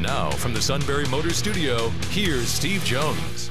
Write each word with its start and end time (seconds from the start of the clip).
Now, 0.00 0.30
from 0.30 0.52
the 0.52 0.60
Sunbury 0.60 1.06
Motors 1.06 1.36
Studio, 1.36 1.88
here's 2.10 2.48
Steve 2.48 2.84
Jones. 2.84 3.50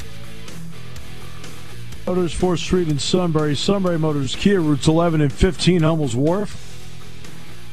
Motors 2.05 2.35
4th 2.35 2.59
Street 2.59 2.87
in 2.87 2.99
Sunbury, 2.99 3.55
Sunbury 3.55 3.97
Motors 3.97 4.35
Kia, 4.35 4.61
routes 4.61 4.87
11 4.87 5.21
and 5.21 5.33
15, 5.33 5.81
Hummel's 5.81 6.15
Wharf. 6.15 6.61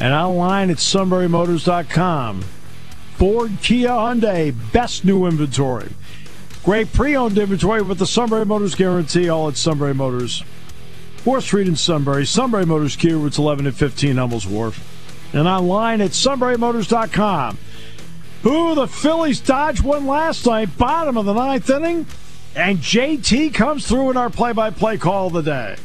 And 0.01 0.15
online 0.15 0.71
at 0.71 0.79
sunburymotors.com. 0.79 2.45
Ford, 3.17 3.53
Kia, 3.63 3.91
Hyundai, 3.91 4.55
best 4.73 5.05
new 5.05 5.27
inventory. 5.27 5.91
Great 6.65 6.93
pre-owned 6.95 7.37
inventory 7.37 7.83
with 7.83 7.99
the 7.99 8.07
Sunbury 8.07 8.47
Motors 8.47 8.75
guarantee, 8.75 9.29
all 9.29 9.49
at 9.49 9.57
Sunbury 9.59 9.93
Motors. 9.93 10.43
4th 11.19 11.43
Street 11.43 11.69
in 11.69 11.77
Sunbury, 11.77 12.25
Sunbury 12.25 12.65
Motors 12.65 12.97
Kia, 12.97 13.19
routes 13.19 13.37
11 13.37 13.67
and 13.67 13.77
15, 13.77 14.17
Hummel's 14.17 14.47
Wharf. 14.47 14.83
And 15.35 15.47
online 15.47 16.01
at 16.01 16.13
sunburymotors.com. 16.13 17.59
Who 18.43 18.75
the 18.75 18.89
Phillies 18.89 19.41
dodged 19.41 19.83
one 19.83 20.07
last 20.07 20.47
night, 20.47 20.77
bottom 20.77 21.17
of 21.17 21.27
the 21.27 21.33
ninth 21.33 21.71
inning, 21.71 22.07
and 22.57 22.79
JT 22.79 23.55
comes 23.55 23.87
through 23.87 24.11
in 24.11 24.17
our 24.17 24.31
play-by-play 24.31 24.99
call 24.99 25.29
of 25.29 25.33
the 25.33 25.43
day. 25.43 25.77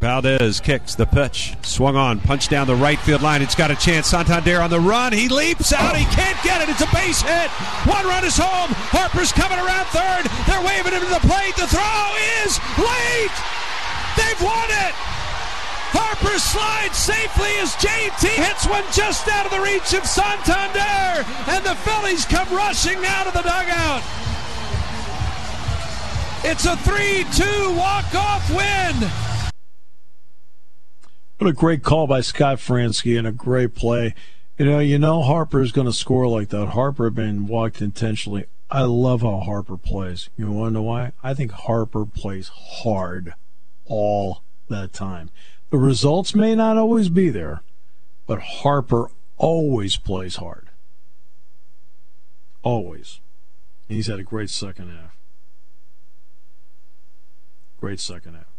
Valdez 0.00 0.58
kicks 0.58 0.96
the 0.96 1.06
pitch, 1.06 1.54
swung 1.62 1.94
on, 1.94 2.18
punch 2.18 2.48
down 2.48 2.66
the 2.66 2.74
right 2.74 2.98
field 2.98 3.22
line. 3.22 3.40
It's 3.40 3.54
got 3.54 3.70
a 3.70 3.76
chance. 3.76 4.08
Santander 4.08 4.60
on 4.60 4.68
the 4.68 4.80
run. 4.80 5.12
He 5.12 5.28
leaps 5.28 5.72
out. 5.72 5.94
He 5.94 6.04
can't 6.06 6.34
get 6.42 6.60
it. 6.60 6.68
It's 6.68 6.82
a 6.82 6.90
base 6.90 7.22
hit. 7.22 7.50
One 7.86 8.04
run 8.06 8.24
is 8.24 8.36
home. 8.36 8.74
Harper's 8.90 9.30
coming 9.30 9.62
around 9.62 9.86
third. 9.94 10.26
They're 10.50 10.64
waving 10.66 10.90
him 10.90 11.06
to 11.06 11.12
the 11.14 11.22
plate. 11.22 11.54
The 11.54 11.70
throw 11.70 12.06
is 12.42 12.58
late. 12.82 13.36
They've 14.18 14.42
won 14.42 14.68
it. 14.90 14.94
Harper 16.12 16.38
slides 16.38 16.98
safely 16.98 17.48
as 17.60 17.74
JT 17.76 18.28
hits 18.28 18.66
one 18.66 18.84
just 18.92 19.26
out 19.28 19.46
of 19.46 19.50
the 19.50 19.60
reach 19.60 19.94
of 19.94 20.04
Santander, 20.04 21.24
and 21.48 21.64
the 21.64 21.74
Phillies 21.74 22.26
come 22.26 22.54
rushing 22.54 22.98
out 23.06 23.28
of 23.28 23.32
the 23.32 23.40
dugout. 23.40 24.02
It's 26.44 26.66
a 26.66 26.76
3 26.76 27.24
2 27.32 27.76
walk 27.78 28.14
off 28.14 28.46
win. 28.50 29.10
What 31.38 31.48
a 31.48 31.54
great 31.54 31.82
call 31.82 32.06
by 32.06 32.20
Scott 32.20 32.58
Franzke 32.58 33.16
and 33.16 33.26
a 33.26 33.32
great 33.32 33.74
play. 33.74 34.14
You 34.58 34.66
know, 34.66 34.80
you 34.80 34.98
know 34.98 35.22
Harper 35.22 35.62
is 35.62 35.72
going 35.72 35.86
to 35.86 35.94
score 35.94 36.28
like 36.28 36.50
that. 36.50 36.68
Harper 36.68 37.08
been 37.08 37.46
walked 37.46 37.80
intentionally. 37.80 38.44
I 38.70 38.82
love 38.82 39.22
how 39.22 39.40
Harper 39.40 39.78
plays. 39.78 40.28
You 40.36 40.52
want 40.52 40.72
to 40.72 40.74
know 40.74 40.82
why? 40.82 41.12
I 41.22 41.32
think 41.32 41.52
Harper 41.52 42.04
plays 42.04 42.50
hard 42.54 43.32
all 43.86 44.42
the 44.68 44.88
time. 44.88 45.30
The 45.72 45.78
results 45.78 46.34
may 46.34 46.54
not 46.54 46.76
always 46.76 47.08
be 47.08 47.30
there, 47.30 47.62
but 48.26 48.42
Harper 48.42 49.10
always 49.38 49.96
plays 49.96 50.36
hard. 50.36 50.68
Always. 52.62 53.20
And 53.88 53.96
he's 53.96 54.06
had 54.06 54.18
a 54.18 54.22
great 54.22 54.50
second 54.50 54.90
half. 54.90 55.16
Great 57.80 58.00
second 58.00 58.34
half. 58.34 58.52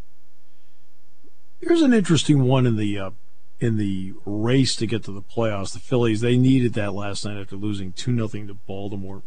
Here's 1.62 1.84
an 1.84 1.94
interesting 1.94 2.46
one 2.46 2.66
in 2.66 2.78
the 2.78 2.98
uh, 2.98 3.12
in 3.60 3.78
the 3.78 4.14
race 4.26 4.76
to 4.78 4.88
get 4.88 5.04
to 5.04 5.12
the 5.12 5.22
playoffs. 5.22 5.74
The 5.74 5.80
Phillies 5.80 6.22
they 6.22 6.36
needed 6.36 6.74
that 6.74 6.96
last 6.96 7.26
night 7.26 7.40
after 7.40 7.56
losing 7.56 7.92
two 7.92 8.12
nothing 8.12 8.48
to 8.48 8.56
Baltimore. 8.56 9.22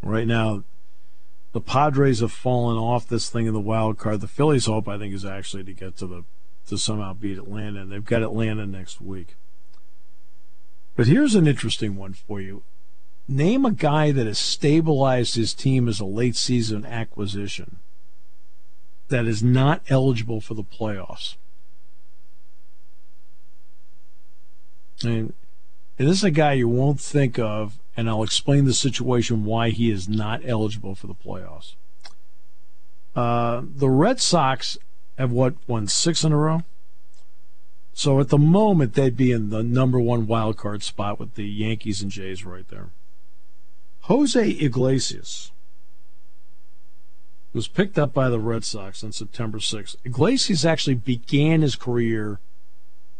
Right 0.00 0.28
now, 0.28 0.62
the 1.50 1.60
Padres 1.60 2.20
have 2.20 2.30
fallen 2.30 2.78
off 2.78 3.08
this 3.08 3.28
thing 3.28 3.46
in 3.46 3.54
the 3.54 3.60
wild 3.60 3.98
card. 3.98 4.20
The 4.20 4.28
Phillies' 4.28 4.66
hope, 4.66 4.86
I 4.86 4.98
think, 4.98 5.12
is 5.12 5.24
actually 5.24 5.64
to 5.64 5.72
get 5.72 5.96
to 5.96 6.06
the 6.06 6.24
to 6.68 6.78
somehow 6.78 7.12
beat 7.12 7.38
Atlanta, 7.38 7.82
and 7.82 7.92
they've 7.92 8.04
got 8.04 8.22
Atlanta 8.22 8.66
next 8.66 9.00
week. 9.00 9.36
But 10.96 11.06
here's 11.06 11.34
an 11.34 11.46
interesting 11.46 11.96
one 11.96 12.12
for 12.12 12.40
you. 12.40 12.62
Name 13.26 13.64
a 13.64 13.70
guy 13.70 14.12
that 14.12 14.26
has 14.26 14.38
stabilized 14.38 15.34
his 15.34 15.54
team 15.54 15.88
as 15.88 15.98
a 15.98 16.04
late 16.04 16.36
season 16.36 16.84
acquisition 16.84 17.78
that 19.08 19.26
is 19.26 19.42
not 19.42 19.82
eligible 19.88 20.40
for 20.40 20.54
the 20.54 20.64
playoffs. 20.64 21.36
And, 25.02 25.32
and 25.98 26.08
this 26.08 26.18
is 26.18 26.24
a 26.24 26.30
guy 26.30 26.52
you 26.54 26.68
won't 26.68 27.00
think 27.00 27.38
of, 27.38 27.78
and 27.96 28.08
I'll 28.08 28.22
explain 28.22 28.64
the 28.64 28.74
situation 28.74 29.44
why 29.44 29.70
he 29.70 29.90
is 29.90 30.08
not 30.08 30.42
eligible 30.44 30.94
for 30.94 31.06
the 31.06 31.14
playoffs. 31.14 31.74
Uh, 33.14 33.62
the 33.64 33.88
Red 33.88 34.20
Sox 34.20 34.76
have 35.18 35.30
what 35.30 35.54
won 35.66 35.86
six 35.86 36.24
in 36.24 36.32
a 36.32 36.36
row. 36.36 36.62
So 37.92 38.18
at 38.18 38.28
the 38.28 38.38
moment 38.38 38.94
they'd 38.94 39.16
be 39.16 39.30
in 39.30 39.50
the 39.50 39.62
number 39.62 40.00
one 40.00 40.26
wild 40.26 40.56
card 40.56 40.82
spot 40.82 41.20
with 41.20 41.34
the 41.34 41.46
Yankees 41.46 42.02
and 42.02 42.10
Jays 42.10 42.44
right 42.44 42.66
there. 42.68 42.88
Jose 44.02 44.50
Iglesias 44.50 45.52
was 47.52 47.68
picked 47.68 47.98
up 47.98 48.12
by 48.12 48.28
the 48.28 48.40
Red 48.40 48.64
Sox 48.64 49.04
on 49.04 49.12
September 49.12 49.58
6th. 49.58 49.96
Iglesias 50.04 50.66
actually 50.66 50.96
began 50.96 51.62
his 51.62 51.76
career 51.76 52.40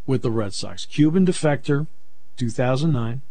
with 0.06 0.22
the 0.22 0.31
Red 0.31 0.53
Sox. 0.53 0.84
Cuban 0.84 1.25
defector, 1.25 1.87
2009. 2.37 3.22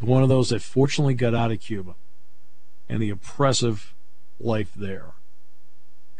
One 0.00 0.22
of 0.24 0.28
those 0.28 0.50
that 0.50 0.60
fortunately 0.60 1.14
got 1.14 1.34
out 1.34 1.52
of 1.52 1.60
Cuba 1.60 1.94
and 2.88 3.00
the 3.00 3.10
oppressive 3.10 3.94
life 4.40 4.72
there 4.74 5.12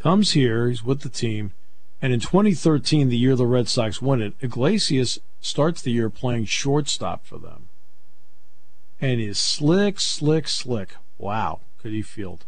comes 0.04 0.32
here, 0.32 0.68
he's 0.68 0.84
with 0.84 1.00
the 1.00 1.08
team, 1.08 1.50
and 2.02 2.12
in 2.12 2.20
2013, 2.20 3.08
the 3.08 3.16
year 3.16 3.34
the 3.34 3.46
Red 3.46 3.68
Sox 3.68 4.02
won 4.02 4.20
it, 4.20 4.34
Iglesias 4.42 5.18
starts 5.40 5.80
the 5.80 5.92
year 5.92 6.10
playing 6.10 6.44
shortstop 6.44 7.24
for 7.24 7.38
them. 7.38 7.68
And 9.00 9.18
is 9.18 9.38
slick, 9.38 9.98
slick, 9.98 10.46
slick. 10.46 10.96
Wow, 11.16 11.60
could 11.78 11.92
he 11.92 12.02
field? 12.02 12.44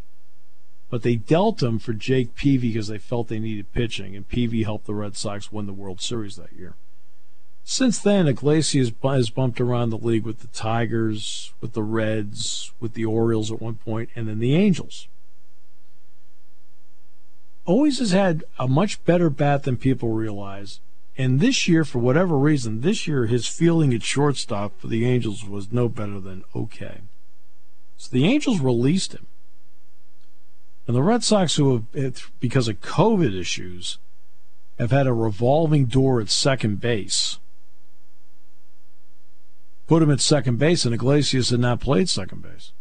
But 0.90 1.02
they 1.02 1.16
dealt 1.16 1.62
him 1.62 1.78
for 1.78 1.94
Jake 1.94 2.34
Peavy 2.34 2.68
because 2.68 2.88
they 2.88 2.98
felt 2.98 3.28
they 3.28 3.38
needed 3.38 3.72
pitching, 3.72 4.14
and 4.14 4.28
Peavy 4.28 4.64
helped 4.64 4.84
the 4.84 4.94
Red 4.94 5.16
Sox 5.16 5.50
win 5.50 5.64
the 5.64 5.72
World 5.72 6.02
Series 6.02 6.36
that 6.36 6.52
year. 6.52 6.74
Since 7.64 8.00
then, 8.00 8.28
Iglesias 8.28 8.92
has 9.02 9.30
bumped 9.30 9.62
around 9.62 9.88
the 9.88 9.96
league 9.96 10.26
with 10.26 10.40
the 10.40 10.48
Tigers, 10.48 11.54
with 11.62 11.72
the 11.72 11.82
Reds, 11.82 12.74
with 12.80 12.92
the 12.92 13.06
Orioles 13.06 13.50
at 13.50 13.62
one 13.62 13.76
point, 13.76 14.10
and 14.14 14.28
then 14.28 14.40
the 14.40 14.54
Angels 14.54 15.08
always 17.66 17.98
has 17.98 18.12
had 18.12 18.44
a 18.58 18.66
much 18.66 19.04
better 19.04 19.28
bat 19.28 19.64
than 19.64 19.76
people 19.76 20.10
realize. 20.10 20.80
And 21.18 21.40
this 21.40 21.66
year, 21.66 21.84
for 21.84 21.98
whatever 21.98 22.38
reason, 22.38 22.80
this 22.80 23.06
year 23.06 23.26
his 23.26 23.46
fielding 23.46 23.92
at 23.94 24.02
shortstop 24.02 24.80
for 24.80 24.86
the 24.86 25.06
Angels 25.06 25.44
was 25.44 25.72
no 25.72 25.88
better 25.88 26.20
than 26.20 26.44
okay. 26.54 27.00
So 27.96 28.10
the 28.10 28.26
Angels 28.26 28.60
released 28.60 29.12
him. 29.12 29.26
And 30.86 30.94
the 30.94 31.02
Red 31.02 31.24
Sox, 31.24 31.56
who 31.56 31.86
have, 31.94 32.30
because 32.38 32.68
of 32.68 32.80
COVID 32.80 33.38
issues, 33.38 33.98
have 34.78 34.90
had 34.90 35.06
a 35.06 35.12
revolving 35.12 35.86
door 35.86 36.20
at 36.20 36.30
second 36.30 36.80
base. 36.80 37.38
Put 39.86 40.02
him 40.02 40.10
at 40.10 40.20
second 40.20 40.58
base, 40.58 40.84
and 40.84 40.94
Iglesias 40.94 41.50
had 41.50 41.60
not 41.60 41.80
played 41.80 42.08
second 42.08 42.42
base. 42.42 42.72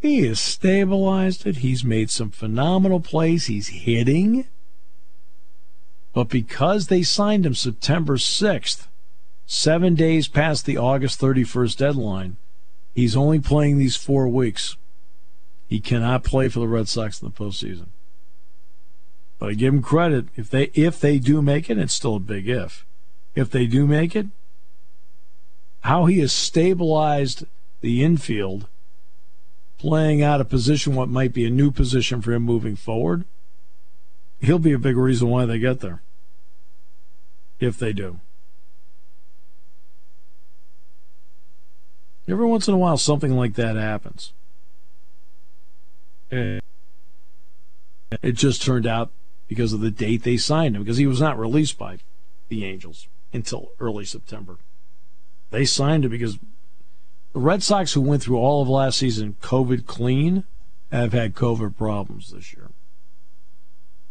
He 0.00 0.26
has 0.26 0.40
stabilized 0.40 1.46
it. 1.46 1.58
He's 1.58 1.84
made 1.84 2.10
some 2.10 2.30
phenomenal 2.30 3.00
plays. 3.00 3.46
He's 3.46 3.68
hitting. 3.68 4.46
But 6.12 6.28
because 6.28 6.86
they 6.86 7.02
signed 7.02 7.44
him 7.44 7.54
September 7.54 8.16
6th, 8.16 8.86
seven 9.46 9.94
days 9.94 10.28
past 10.28 10.64
the 10.66 10.76
August 10.76 11.20
31st 11.20 11.76
deadline, 11.76 12.36
he's 12.94 13.16
only 13.16 13.38
playing 13.38 13.78
these 13.78 13.96
four 13.96 14.28
weeks. 14.28 14.76
He 15.66 15.80
cannot 15.80 16.24
play 16.24 16.48
for 16.48 16.60
the 16.60 16.68
Red 16.68 16.88
Sox 16.88 17.20
in 17.20 17.28
the 17.28 17.34
postseason. 17.34 17.88
But 19.38 19.50
I 19.50 19.54
give 19.54 19.74
him 19.74 19.82
credit 19.82 20.26
if 20.36 20.48
they 20.48 20.70
if 20.74 20.98
they 21.00 21.18
do 21.18 21.42
make 21.42 21.68
it, 21.68 21.78
it's 21.78 21.92
still 21.92 22.16
a 22.16 22.20
big 22.20 22.48
if. 22.48 22.86
If 23.34 23.50
they 23.50 23.66
do 23.66 23.86
make 23.86 24.16
it, 24.16 24.26
how 25.80 26.06
he 26.06 26.20
has 26.20 26.32
stabilized 26.32 27.44
the 27.80 28.02
infield 28.02 28.66
playing 29.78 30.22
out 30.22 30.40
a 30.40 30.44
position, 30.44 30.94
what 30.94 31.08
might 31.08 31.32
be 31.32 31.44
a 31.44 31.50
new 31.50 31.70
position 31.70 32.22
for 32.22 32.32
him 32.32 32.42
moving 32.42 32.76
forward, 32.76 33.24
he'll 34.40 34.58
be 34.58 34.72
a 34.72 34.78
big 34.78 34.96
reason 34.96 35.28
why 35.28 35.44
they 35.44 35.58
get 35.58 35.80
there. 35.80 36.02
If 37.58 37.78
they 37.78 37.92
do. 37.92 38.20
Every 42.28 42.46
once 42.46 42.66
in 42.66 42.74
a 42.74 42.78
while, 42.78 42.98
something 42.98 43.36
like 43.36 43.54
that 43.54 43.76
happens. 43.76 44.32
And 46.30 46.60
it 48.22 48.32
just 48.32 48.62
turned 48.62 48.86
out 48.86 49.10
because 49.48 49.72
of 49.72 49.80
the 49.80 49.90
date 49.92 50.24
they 50.24 50.36
signed 50.36 50.74
him, 50.74 50.82
because 50.82 50.96
he 50.96 51.06
was 51.06 51.20
not 51.20 51.38
released 51.38 51.78
by 51.78 51.98
the 52.48 52.64
Angels 52.64 53.06
until 53.32 53.70
early 53.78 54.04
September. 54.04 54.56
They 55.50 55.64
signed 55.64 56.04
him 56.04 56.10
because 56.10 56.38
the 57.32 57.40
Red 57.40 57.62
Sox, 57.62 57.92
who 57.92 58.00
went 58.00 58.22
through 58.22 58.38
all 58.38 58.62
of 58.62 58.68
last 58.68 58.98
season 58.98 59.36
COVID 59.42 59.86
clean, 59.86 60.44
have 60.90 61.12
had 61.12 61.34
COVID 61.34 61.76
problems 61.76 62.32
this 62.32 62.54
year. 62.54 62.70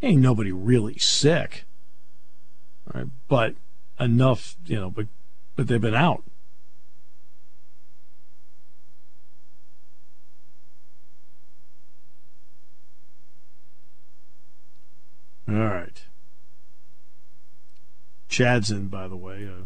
Ain't 0.02 0.22
nobody 0.22 0.52
really 0.52 0.98
sick, 0.98 1.66
right? 2.94 3.08
But 3.28 3.56
enough, 4.00 4.56
you 4.66 4.80
know. 4.80 4.92
But 4.92 5.08
but 5.56 5.68
they've 5.68 5.82
been 5.82 5.96
out. 5.96 6.24
All 15.48 15.56
right. 15.56 16.04
Chad's 18.28 18.72
in, 18.72 18.88
by 18.88 19.08
the 19.08 19.16
way. 19.16 19.48
Uh, 19.48 19.66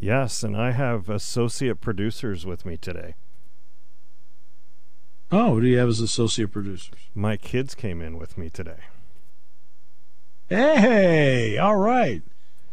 Yes, 0.00 0.44
and 0.44 0.56
I 0.56 0.70
have 0.70 1.08
associate 1.08 1.80
producers 1.80 2.46
with 2.46 2.64
me 2.64 2.76
today. 2.76 3.14
oh, 5.32 5.54
who 5.54 5.62
do 5.62 5.66
you 5.66 5.78
have 5.78 5.88
as 5.88 5.98
associate 5.98 6.52
producers? 6.52 6.94
My 7.16 7.36
kids 7.36 7.74
came 7.74 8.00
in 8.00 8.16
with 8.16 8.38
me 8.38 8.48
today. 8.48 8.84
Hey, 10.48 11.58
all 11.58 11.76
right. 11.76 12.22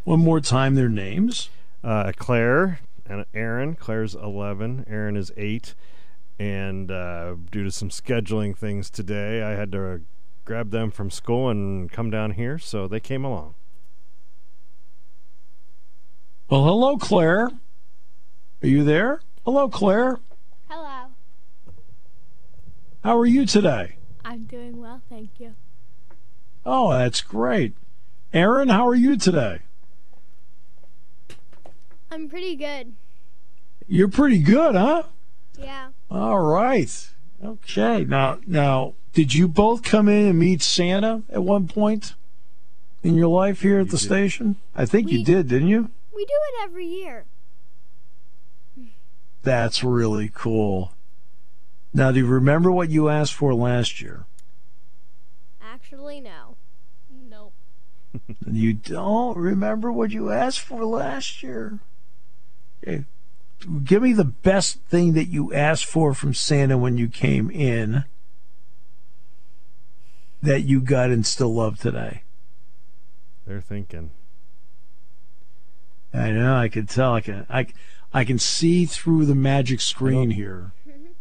One 0.04 0.20
more 0.20 0.40
time, 0.40 0.76
their 0.76 0.88
names. 0.88 1.50
Uh, 1.84 2.12
Claire 2.16 2.80
and 3.08 3.26
Aaron. 3.34 3.74
Claire's 3.74 4.14
11, 4.14 4.86
Aaron 4.88 5.18
is 5.18 5.32
8. 5.36 5.74
And 6.38 6.92
uh, 6.92 7.36
due 7.50 7.64
to 7.64 7.72
some 7.72 7.90
scheduling 7.90 8.56
things 8.56 8.92
today, 8.92 9.42
I 9.42 9.52
had 9.52 9.72
to 9.72 10.02
grab 10.46 10.70
them 10.70 10.92
from 10.92 11.10
school 11.10 11.50
and 11.50 11.92
come 11.92 12.12
down 12.12 12.32
here, 12.32 12.60
so 12.60 12.88
they 12.88 13.00
came 13.00 13.26
along. 13.26 13.56
Well, 16.48 16.64
hello, 16.64 16.98
Claire. 16.98 17.50
Are 18.62 18.68
you 18.68 18.84
there? 18.84 19.22
Hello, 19.46 19.68
Claire. 19.68 20.20
Hello. 20.70 21.08
How 23.04 23.18
are 23.18 23.26
you 23.26 23.48
today? 23.48 23.96
I'm 24.24 24.44
doing 24.44 24.80
well, 24.80 25.02
thank 25.10 25.40
you. 25.40 25.56
Oh, 26.64 26.92
that's 26.92 27.22
great. 27.22 27.74
Aaron, 28.32 28.70
how 28.70 28.88
are 28.88 28.94
you 28.96 29.18
today? 29.18 29.62
I'm 32.12 32.30
pretty 32.30 32.56
good. 32.56 32.94
You're 33.88 34.08
pretty 34.08 34.40
good, 34.40 34.76
huh? 34.76 35.04
Yeah. 35.60 35.90
All 36.12 36.42
right. 36.42 37.10
Okay. 37.44 38.06
Now, 38.06 38.38
now, 38.46 38.94
did 39.14 39.34
you 39.34 39.48
both 39.48 39.82
come 39.82 40.08
in 40.08 40.28
and 40.28 40.38
meet 40.38 40.62
Santa 40.62 41.24
at 41.32 41.42
one 41.42 41.68
point 41.68 42.14
in 43.02 43.16
your 43.16 43.30
life 43.30 43.62
here 43.62 43.80
at 43.80 43.90
the 43.90 43.98
station? 43.98 44.58
I 44.76 44.86
think 44.86 45.10
you 45.10 45.24
did, 45.24 45.48
didn't 45.48 45.70
you? 45.70 45.90
We 46.16 46.26
do 46.26 46.34
it 46.34 46.64
every 46.64 46.88
year. 46.88 47.26
That's 49.44 49.84
really 49.84 50.32
cool. 50.34 50.94
Now, 51.94 52.12
do 52.12 52.20
you 52.20 52.26
remember 52.26 52.72
what 52.72 52.90
you 52.90 53.10
asked 53.10 53.34
for 53.34 53.54
last 53.54 54.02
year? 54.02 54.26
Actually, 55.62 56.22
no. 56.22 56.56
Nope. 57.30 57.54
You 58.50 58.74
don't 58.74 59.38
remember 59.38 59.92
what 59.92 60.12
you 60.12 60.32
asked 60.32 60.62
for 60.62 60.86
last 60.86 61.44
year? 61.44 61.80
Okay. 62.82 63.04
Give 63.84 64.02
me 64.02 64.14
the 64.14 64.24
best 64.24 64.80
thing 64.86 65.14
that 65.14 65.26
you 65.26 65.54
asked 65.54 65.86
for 65.86 66.14
from 66.14 66.34
Santa 66.34 66.78
when 66.78 66.98
you 66.98 67.10
came 67.10 67.52
in 67.52 68.06
that 70.42 70.62
you 70.62 70.80
got 70.80 71.10
and 71.10 71.26
still 71.26 71.54
love 71.54 71.80
today. 71.80 72.24
They're 73.46 73.62
thinking. 73.62 74.12
I 76.16 76.32
know. 76.32 76.56
I 76.56 76.68
can 76.70 76.86
tell. 76.86 77.14
I 77.14 77.22
can. 77.22 77.46
I, 77.50 77.68
I 78.14 78.24
can 78.24 78.40
see 78.40 78.86
through 78.86 79.26
the 79.26 79.36
magic 79.36 79.82
screen 79.82 80.32
here. 80.32 80.72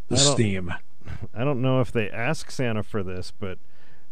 The 0.08 0.16
I 0.16 0.18
steam. 0.18 0.74
I 1.34 1.44
don't 1.44 1.62
know 1.62 1.80
if 1.80 1.90
they 1.90 2.10
ask 2.10 2.50
Santa 2.50 2.82
for 2.82 3.02
this, 3.02 3.32
but 3.38 3.58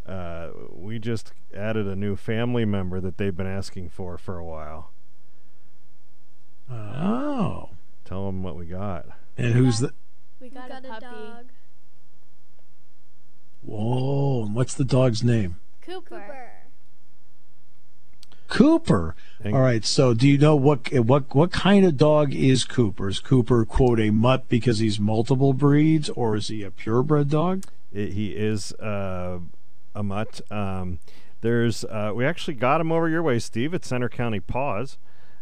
uh, 0.06 0.50
we 0.70 0.98
just 0.98 1.32
added 1.54 1.86
a 1.86 1.96
new 1.96 2.16
family 2.16 2.64
member 2.64 3.00
that 3.00 3.18
they've 3.18 3.36
been 3.36 3.46
asking 3.46 3.90
for 3.90 4.18
for 4.18 4.38
a 4.38 4.44
while. 4.44 4.90
Oh. 6.70 7.70
Tell 8.04 8.26
them 8.26 8.42
what 8.42 8.56
we 8.56 8.66
got. 8.66 9.06
And 9.36 9.54
who's 9.54 9.78
the? 9.78 9.92
We 10.40 10.48
got, 10.48 10.70
a 10.70 10.80
puppy. 10.80 11.00
dog. 11.00 11.46
Whoa! 13.62 14.44
And 14.44 14.54
what's 14.54 14.74
the 14.74 14.84
dog's 14.84 15.22
name? 15.22 15.56
Cooper. 15.82 16.20
Cooper. 16.20 16.52
And- 19.42 19.54
All 19.54 19.60
right. 19.62 19.84
So, 19.84 20.14
do 20.14 20.28
you 20.28 20.38
know 20.38 20.54
what 20.56 20.92
what 20.92 21.34
what 21.34 21.50
kind 21.52 21.84
of 21.84 21.96
dog 21.96 22.34
is 22.34 22.64
Cooper? 22.64 23.08
Is 23.08 23.18
Cooper 23.20 23.64
quote 23.64 23.98
a 24.00 24.10
mutt 24.10 24.48
because 24.48 24.78
he's 24.78 25.00
multiple 25.00 25.52
breeds, 25.52 26.08
or 26.10 26.36
is 26.36 26.48
he 26.48 26.62
a 26.62 26.70
purebred 26.70 27.28
dog? 27.30 27.64
It, 27.92 28.12
he 28.12 28.28
is 28.32 28.72
uh, 28.74 29.38
a 29.94 30.02
mutt. 30.02 30.40
Um, 30.50 30.98
there's 31.40 31.84
uh, 31.84 32.12
we 32.14 32.24
actually 32.24 32.54
got 32.54 32.80
him 32.80 32.92
over 32.92 33.08
your 33.08 33.22
way, 33.22 33.38
Steve, 33.38 33.74
at 33.74 33.84
Centre 33.84 34.08
County 34.08 34.38
Paws 34.40 34.96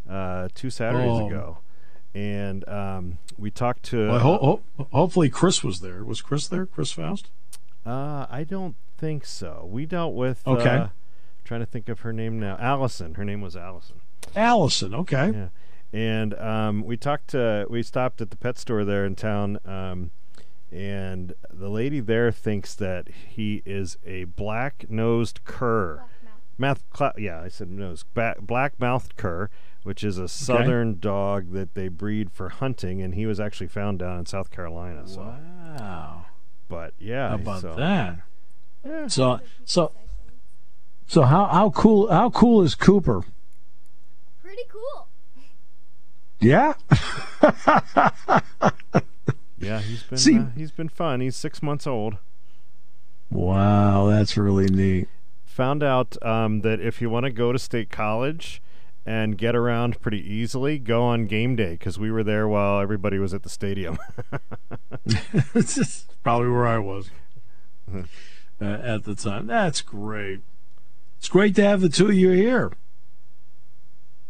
uh, 0.08 0.48
two 0.54 0.70
Saturdays 0.70 1.10
Oh. 1.10 1.26
ago, 1.26 1.58
and 2.14 2.66
um, 2.68 3.18
we 3.36 3.50
talked 3.50 3.82
to. 3.84 4.08
Well, 4.08 4.18
ho- 4.18 4.38
ho- 4.78 4.86
hopefully, 4.92 5.28
Chris 5.28 5.62
was 5.62 5.80
there. 5.80 6.02
Was 6.04 6.22
Chris 6.22 6.48
there? 6.48 6.64
Chris 6.66 6.90
Faust? 6.92 7.30
Uh, 7.84 8.26
I 8.30 8.44
don't 8.48 8.76
think 8.98 9.24
so. 9.26 9.68
We 9.70 9.84
dealt 9.86 10.14
with. 10.14 10.42
Okay. 10.46 10.86
Trying 11.50 11.62
to 11.62 11.66
think 11.66 11.88
of 11.88 11.98
her 12.02 12.12
name 12.12 12.38
now. 12.38 12.56
Allison. 12.60 13.14
Her 13.14 13.24
name 13.24 13.40
was 13.40 13.56
Allison. 13.56 13.96
Allison. 14.36 14.94
Okay. 14.94 15.32
Yeah. 15.34 15.48
And 15.92 16.32
um, 16.38 16.84
we 16.84 16.96
talked 16.96 17.30
to. 17.30 17.66
We 17.68 17.82
stopped 17.82 18.20
at 18.20 18.30
the 18.30 18.36
pet 18.36 18.56
store 18.56 18.84
there 18.84 19.04
in 19.04 19.16
town. 19.16 19.58
Um, 19.64 20.12
and 20.70 21.34
the 21.52 21.68
lady 21.68 21.98
there 21.98 22.30
thinks 22.30 22.76
that 22.76 23.08
he 23.08 23.62
is 23.66 23.98
a 24.06 24.26
black-nosed 24.26 25.40
cur. 25.44 26.04
Mouth, 26.56 26.84
cla- 26.90 27.14
yeah, 27.18 27.40
I 27.42 27.48
said 27.48 27.68
nose. 27.68 28.04
Ba- 28.14 28.36
black-mouthed 28.40 29.16
cur, 29.16 29.50
which 29.82 30.04
is 30.04 30.18
a 30.18 30.28
southern 30.28 31.00
dog 31.00 31.52
that 31.52 31.74
they 31.74 31.88
breed 31.88 32.30
for 32.30 32.50
hunting, 32.50 33.02
and 33.02 33.16
he 33.16 33.26
was 33.26 33.40
actually 33.40 33.66
found 33.66 33.98
down 33.98 34.20
in 34.20 34.26
South 34.26 34.52
Carolina. 34.52 35.02
So, 35.08 35.22
Wow. 35.22 36.26
but 36.68 36.94
yeah, 37.00 37.30
How 37.30 37.34
about 37.34 37.62
so, 37.62 37.74
that? 37.74 38.20
Yeah. 38.86 39.08
So 39.08 39.40
so 39.64 39.90
so 41.10 41.22
how 41.22 41.46
how 41.46 41.70
cool 41.70 42.08
how 42.08 42.30
cool 42.30 42.62
is 42.62 42.76
Cooper? 42.76 43.22
Pretty 44.42 44.62
cool. 44.68 45.08
Yeah. 46.38 46.74
Yeah, 49.62 49.80
he's 49.80 50.02
been 50.04 50.18
See- 50.18 50.38
uh, 50.38 50.46
he's 50.56 50.70
been 50.70 50.88
fun. 50.88 51.20
He's 51.20 51.36
six 51.36 51.62
months 51.62 51.86
old. 51.86 52.16
Wow, 53.30 54.06
that's 54.06 54.34
really 54.38 54.68
neat. 54.68 55.06
Found 55.44 55.82
out 55.82 56.16
um, 56.24 56.62
that 56.62 56.80
if 56.80 57.02
you 57.02 57.10
want 57.10 57.24
to 57.24 57.30
go 57.30 57.52
to 57.52 57.58
state 57.58 57.90
college 57.90 58.62
and 59.04 59.36
get 59.36 59.54
around 59.54 60.00
pretty 60.00 60.18
easily, 60.18 60.78
go 60.78 61.02
on 61.02 61.26
game 61.26 61.56
day 61.56 61.72
because 61.72 61.98
we 61.98 62.10
were 62.10 62.24
there 62.24 62.48
while 62.48 62.80
everybody 62.80 63.18
was 63.18 63.34
at 63.34 63.42
the 63.42 63.50
stadium. 63.50 63.98
This 65.52 65.76
is 65.76 66.06
probably 66.22 66.48
where 66.48 66.66
I 66.66 66.78
was 66.78 67.10
uh, 67.92 68.02
at 68.64 69.04
the 69.04 69.14
time. 69.14 69.46
That's 69.46 69.82
great. 69.82 70.40
It's 71.20 71.28
great 71.28 71.54
to 71.56 71.62
have 71.62 71.82
the 71.82 71.90
two 71.90 72.06
of 72.06 72.14
you 72.14 72.30
here. 72.30 72.72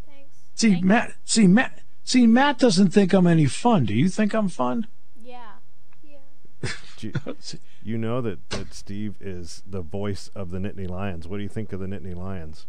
Thanks. 0.05 0.37
See, 0.57 0.73
Thank- 0.73 0.85
Matt. 0.85 1.15
See, 1.25 1.47
Matt. 1.47 1.83
See, 2.03 2.27
Matt 2.27 2.59
doesn't 2.59 2.89
think 2.91 3.13
I'm 3.13 3.29
any 3.29 3.47
fun. 3.47 3.85
Do 3.85 3.95
you 3.95 4.09
think 4.09 4.35
I'm 4.35 4.49
fun? 4.49 4.89
Yeah. 5.23 5.53
Yeah. 6.03 6.19
Do 6.97 7.13
you, 7.13 7.15
you 7.85 7.97
know 7.97 8.21
that, 8.21 8.51
that 8.51 8.75
Steve 8.75 9.15
is 9.21 9.63
the 9.65 9.83
voice 9.83 10.33
of 10.35 10.51
the 10.51 10.59
Nittany 10.59 10.91
Lions. 10.91 11.29
What 11.29 11.37
do 11.37 11.45
you 11.45 11.49
think 11.49 11.73
of 11.73 11.79
the 11.79 11.87
Nittany 11.87 12.17
Lions? 12.17 12.67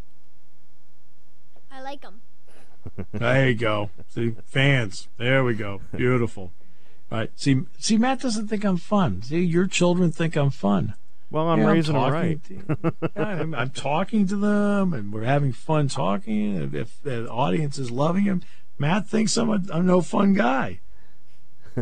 I 1.68 1.80
like 1.82 2.02
them. 2.02 2.22
There 3.12 3.48
you 3.48 3.54
go. 3.56 3.90
See, 4.08 4.36
fans. 4.44 5.08
There 5.16 5.42
we 5.42 5.54
go. 5.54 5.80
Beautiful. 5.96 6.52
Right. 7.10 7.30
See, 7.34 7.62
see, 7.78 7.98
Matt 7.98 8.20
doesn't 8.20 8.46
think 8.46 8.64
I'm 8.64 8.76
fun. 8.76 9.22
See, 9.22 9.40
your 9.40 9.66
children 9.66 10.12
think 10.12 10.36
I'm 10.36 10.50
fun. 10.50 10.94
Well, 11.32 11.48
I'm 11.48 11.60
Yeah, 11.60 11.70
raising 11.70 11.94
them 11.94 12.12
right. 12.12 12.44
to- 12.44 12.94
yeah, 13.16 13.22
I'm, 13.24 13.54
I'm 13.54 13.70
talking 13.70 14.26
to 14.28 14.36
them, 14.36 14.92
and 14.92 15.12
we're 15.12 15.24
having 15.24 15.52
fun 15.52 15.88
talking. 15.88 16.56
And 16.56 16.74
if 16.74 17.00
the 17.02 17.28
audience 17.28 17.78
is 17.78 17.90
loving 17.90 18.24
him, 18.24 18.42
Matt 18.78 19.08
thinks 19.08 19.36
I'm 19.36 19.50
a, 19.50 19.60
I'm 19.72 19.86
no 19.86 20.00
fun 20.02 20.34
guy. 20.34 20.80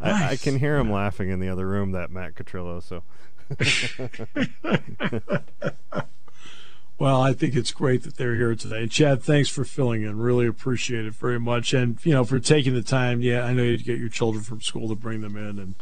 I, 0.00 0.30
I 0.30 0.36
can 0.36 0.58
hear 0.58 0.78
him 0.78 0.90
laughing 0.90 1.28
in 1.30 1.40
the 1.40 1.48
other 1.48 1.66
room, 1.66 1.92
that 1.92 2.10
Matt 2.10 2.34
Catrillo. 2.34 2.82
So 2.82 3.02
Well, 6.98 7.20
I 7.20 7.32
think 7.32 7.56
it's 7.56 7.72
great 7.72 8.04
that 8.04 8.16
they're 8.16 8.36
here 8.36 8.54
today. 8.54 8.82
And 8.82 8.90
Chad, 8.90 9.22
thanks 9.24 9.48
for 9.48 9.64
filling 9.64 10.02
in. 10.02 10.18
Really 10.18 10.46
appreciate 10.46 11.04
it 11.04 11.14
very 11.14 11.40
much. 11.40 11.74
And, 11.74 11.98
you 12.04 12.12
know, 12.12 12.24
for 12.24 12.38
taking 12.38 12.74
the 12.74 12.82
time. 12.82 13.20
Yeah, 13.20 13.44
I 13.44 13.52
know 13.52 13.64
you 13.64 13.76
get 13.78 13.98
your 13.98 14.08
children 14.08 14.44
from 14.44 14.60
school 14.60 14.88
to 14.88 14.94
bring 14.94 15.20
them 15.20 15.36
in. 15.36 15.58
And 15.58 15.74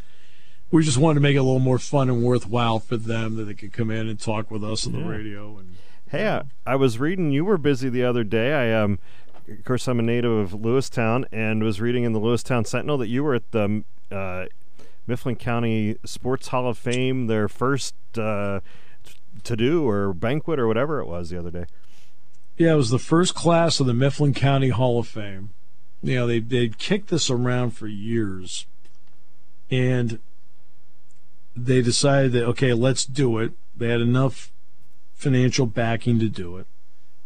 we 0.70 0.82
just 0.82 0.98
wanted 0.98 1.14
to 1.14 1.20
make 1.20 1.34
it 1.34 1.38
a 1.38 1.42
little 1.42 1.58
more 1.58 1.78
fun 1.78 2.08
and 2.08 2.22
worthwhile 2.22 2.78
for 2.78 2.96
them 2.96 3.36
that 3.36 3.44
they 3.44 3.54
could 3.54 3.72
come 3.72 3.90
in 3.90 4.08
and 4.08 4.20
talk 4.20 4.50
with 4.50 4.62
us 4.62 4.86
on 4.86 4.92
the 4.92 5.00
radio. 5.00 5.58
And 5.58 5.76
Hey, 6.10 6.28
I, 6.28 6.42
I 6.66 6.74
was 6.74 6.98
reading. 6.98 7.30
You 7.30 7.44
were 7.44 7.58
busy 7.58 7.88
the 7.88 8.04
other 8.04 8.24
day. 8.24 8.52
I 8.52 8.82
um, 8.82 8.98
of 9.48 9.64
course, 9.64 9.88
I'm 9.88 9.98
a 9.98 10.02
native 10.02 10.30
of 10.30 10.60
Lewistown, 10.60 11.24
and 11.32 11.62
was 11.62 11.80
reading 11.80 12.04
in 12.04 12.12
the 12.12 12.20
Lewistown 12.20 12.66
Sentinel 12.66 12.98
that 12.98 13.08
you 13.08 13.24
were 13.24 13.34
at 13.34 13.50
the 13.52 13.84
uh, 14.10 14.46
Mifflin 15.06 15.36
County 15.36 15.96
Sports 16.04 16.48
Hall 16.48 16.68
of 16.68 16.78
Fame, 16.78 17.26
their 17.26 17.48
first 17.48 17.94
uh, 18.16 18.60
to 19.44 19.56
do 19.56 19.88
or 19.88 20.12
banquet 20.12 20.58
or 20.58 20.66
whatever 20.66 21.00
it 21.00 21.06
was 21.06 21.30
the 21.30 21.38
other 21.38 21.50
day. 21.50 21.66
Yeah, 22.56 22.72
it 22.72 22.76
was 22.76 22.90
the 22.90 22.98
first 22.98 23.34
class 23.34 23.80
of 23.80 23.86
the 23.86 23.94
Mifflin 23.94 24.34
County 24.34 24.68
Hall 24.68 24.98
of 24.98 25.08
Fame. 25.08 25.50
You 26.02 26.16
know, 26.16 26.26
they 26.26 26.40
they'd 26.40 26.78
kicked 26.78 27.08
this 27.08 27.30
around 27.30 27.70
for 27.70 27.86
years, 27.86 28.66
and 29.70 30.18
they 31.64 31.82
decided 31.82 32.32
that 32.32 32.44
okay, 32.46 32.72
let's 32.72 33.04
do 33.04 33.38
it. 33.38 33.52
They 33.76 33.88
had 33.88 34.00
enough 34.00 34.52
financial 35.14 35.66
backing 35.66 36.18
to 36.18 36.28
do 36.28 36.56
it. 36.56 36.66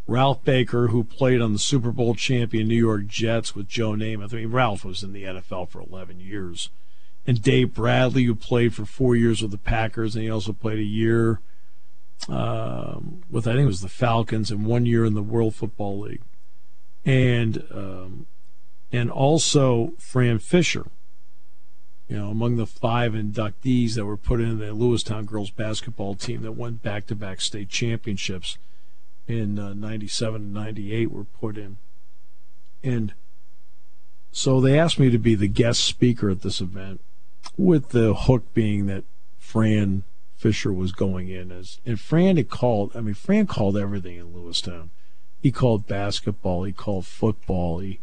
Ralph 0.07 0.45
Baker, 0.45 0.88
who 0.88 1.03
played 1.03 1.41
on 1.41 1.53
the 1.53 1.59
Super 1.59 1.91
Bowl 1.91 2.14
champion 2.14 2.69
New 2.69 2.75
York 2.75 3.07
Jets 3.07 3.55
with 3.55 3.69
Joe 3.69 3.93
Namath. 3.93 4.35
I 4.35 4.38
mean, 4.38 4.50
Ralph 4.50 4.85
was 4.85 5.03
in 5.03 5.12
the 5.12 5.25
NFL 5.25 5.71
for 5.71 5.81
11 5.81 6.21
years. 6.21 6.69
And 7.26 7.41
Dave 7.41 7.73
Bradley, 7.73 8.25
who 8.25 8.35
played 8.35 8.75
for 8.75 8.85
four 8.85 9.17
years 9.17 9.41
with 9.41 9.50
the 9.50 9.57
Packers, 9.59 10.14
and 10.14 10.25
he 10.25 10.31
also 10.31 10.53
played 10.53 10.79
a 10.79 10.83
year 10.83 11.41
um, 12.29 13.23
with 13.31 13.47
I 13.47 13.53
think 13.53 13.64
it 13.64 13.67
was 13.67 13.81
the 13.81 13.88
Falcons 13.88 14.50
and 14.50 14.67
one 14.67 14.87
year 14.87 15.05
in 15.05 15.14
the 15.14 15.23
World 15.23 15.55
Football 15.55 16.00
League, 16.00 16.23
and 17.05 17.64
um, 17.71 18.26
and 18.93 19.11
also 19.11 19.93
Fran 19.99 20.38
Fisher. 20.38 20.87
You 22.08 22.18
know, 22.18 22.28
among 22.28 22.56
the 22.56 22.66
five 22.66 23.12
inductees 23.12 23.94
that 23.94 24.04
were 24.04 24.18
put 24.18 24.40
in 24.40 24.58
the 24.58 24.66
Lewistown 24.66 25.25
girls 25.25 25.50
basketball 25.50 26.14
team 26.14 26.42
that 26.42 26.52
won 26.52 26.75
back-to-back 26.75 27.40
state 27.40 27.70
championships 27.70 28.58
in 29.26 29.58
uh, 29.58 29.73
97 29.73 30.42
and 30.42 30.54
98 30.54 31.11
were 31.11 31.25
put 31.25 31.56
in. 31.56 31.78
And 32.82 33.14
so 34.32 34.61
they 34.61 34.78
asked 34.78 34.99
me 34.99 35.11
to 35.11 35.18
be 35.18 35.34
the 35.34 35.49
guest 35.49 35.82
speaker 35.82 36.28
at 36.28 36.42
this 36.42 36.61
event 36.61 37.00
with 37.56 37.90
the 37.90 38.14
hook 38.14 38.52
being 38.52 38.87
that 38.87 39.04
Fran 39.38 40.02
Fisher 40.37 40.73
was 40.73 40.92
going 40.92 41.28
in 41.28 41.50
as 41.52 41.80
and 41.87 41.99
Fran 41.99 42.37
had 42.37 42.50
called 42.50 42.90
I 42.94 43.00
mean 43.00 43.14
Fran 43.14 43.46
called 43.46 43.78
everything 43.78 44.16
in 44.16 44.32
Lewistown. 44.32 44.90
He 45.40 45.50
called 45.50 45.87
basketball, 45.87 46.64
he 46.64 46.73
called 46.73 47.06
football, 47.06 47.78
he 47.78 48.00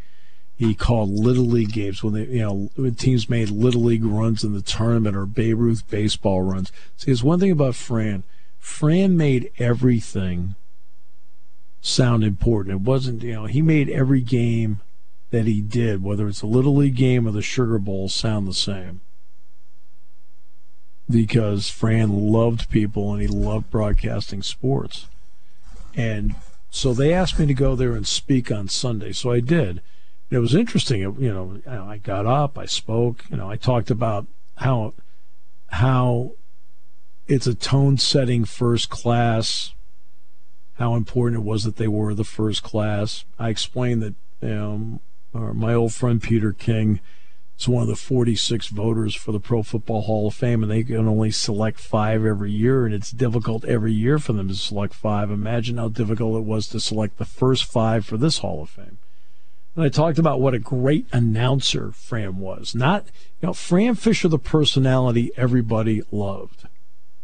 he 0.61 0.75
called 0.75 1.09
little 1.09 1.45
league 1.45 1.71
games 1.71 2.03
when 2.03 2.13
they 2.13 2.25
you 2.25 2.41
know 2.43 2.69
when 2.75 2.93
teams 2.93 3.27
made 3.27 3.49
little 3.49 3.81
league 3.81 4.05
runs 4.05 4.43
in 4.43 4.53
the 4.53 4.61
tournament 4.61 5.15
or 5.15 5.25
Babe 5.25 5.57
Ruth 5.57 5.89
baseball 5.89 6.43
runs. 6.43 6.71
See, 6.97 7.07
there's 7.07 7.23
one 7.23 7.39
thing 7.39 7.49
about 7.49 7.73
Fran. 7.73 8.21
Fran 8.59 9.17
made 9.17 9.51
everything 9.57 10.53
sound 11.81 12.23
important. 12.23 12.75
It 12.75 12.81
wasn't, 12.81 13.23
you 13.23 13.33
know, 13.33 13.45
he 13.45 13.63
made 13.63 13.89
every 13.89 14.21
game 14.21 14.81
that 15.31 15.47
he 15.47 15.61
did, 15.61 16.03
whether 16.03 16.27
it's 16.27 16.43
a 16.43 16.47
little 16.47 16.75
league 16.75 16.95
game 16.95 17.27
or 17.27 17.31
the 17.31 17.41
Sugar 17.41 17.79
Bowl, 17.79 18.07
sound 18.07 18.47
the 18.47 18.53
same. 18.53 19.01
Because 21.09 21.71
Fran 21.71 22.31
loved 22.31 22.69
people 22.69 23.11
and 23.11 23.19
he 23.19 23.27
loved 23.27 23.71
broadcasting 23.71 24.43
sports. 24.43 25.07
And 25.95 26.35
so 26.69 26.93
they 26.93 27.11
asked 27.11 27.39
me 27.39 27.47
to 27.47 27.55
go 27.55 27.75
there 27.75 27.93
and 27.93 28.05
speak 28.05 28.51
on 28.51 28.67
Sunday. 28.67 29.11
So 29.11 29.31
I 29.31 29.39
did. 29.39 29.81
It 30.31 30.39
was 30.39 30.55
interesting. 30.55 31.01
It, 31.01 31.19
you 31.19 31.31
know, 31.31 31.61
I 31.67 31.97
got 31.97 32.25
up, 32.25 32.57
I 32.57 32.65
spoke, 32.65 33.25
you 33.29 33.37
know, 33.37 33.49
I 33.49 33.57
talked 33.57 33.91
about 33.91 34.25
how 34.57 34.93
how 35.67 36.31
it's 37.27 37.47
a 37.47 37.53
tone 37.53 37.97
setting 37.97 38.45
first 38.45 38.89
class 38.89 39.73
how 40.81 40.95
important 40.95 41.41
it 41.41 41.45
was 41.45 41.63
that 41.63 41.77
they 41.77 41.87
were 41.87 42.13
the 42.15 42.23
first 42.23 42.63
class. 42.63 43.23
I 43.37 43.49
explained 43.49 44.01
that 44.01 44.15
um, 44.41 44.99
uh, 45.33 45.53
my 45.53 45.75
old 45.75 45.93
friend 45.93 46.21
Peter 46.21 46.53
King 46.53 46.99
is 47.59 47.67
one 47.67 47.83
of 47.83 47.87
the 47.87 47.95
46 47.95 48.67
voters 48.69 49.13
for 49.13 49.31
the 49.31 49.39
Pro 49.39 49.61
Football 49.61 50.01
Hall 50.01 50.27
of 50.27 50.33
Fame, 50.33 50.63
and 50.63 50.71
they 50.71 50.83
can 50.83 51.07
only 51.07 51.29
select 51.29 51.79
five 51.79 52.25
every 52.25 52.51
year, 52.51 52.83
and 52.85 52.95
it's 52.95 53.11
difficult 53.11 53.63
every 53.65 53.93
year 53.93 54.17
for 54.17 54.33
them 54.33 54.47
to 54.47 54.55
select 54.55 54.95
five. 54.95 55.29
Imagine 55.29 55.77
how 55.77 55.89
difficult 55.89 56.37
it 56.37 56.45
was 56.45 56.67
to 56.69 56.79
select 56.79 57.19
the 57.19 57.25
first 57.25 57.65
five 57.65 58.03
for 58.03 58.17
this 58.17 58.39
Hall 58.39 58.63
of 58.63 58.69
Fame. 58.71 58.97
And 59.75 59.85
I 59.85 59.89
talked 59.89 60.19
about 60.19 60.41
what 60.41 60.53
a 60.53 60.59
great 60.59 61.07
announcer 61.13 61.91
Fran 61.91 62.37
was. 62.37 62.75
Not, 62.75 63.05
you 63.41 63.47
know, 63.47 63.53
Fran 63.53 63.95
Fisher, 63.95 64.27
the 64.27 64.39
personality 64.39 65.31
everybody 65.37 66.01
loved. 66.11 66.67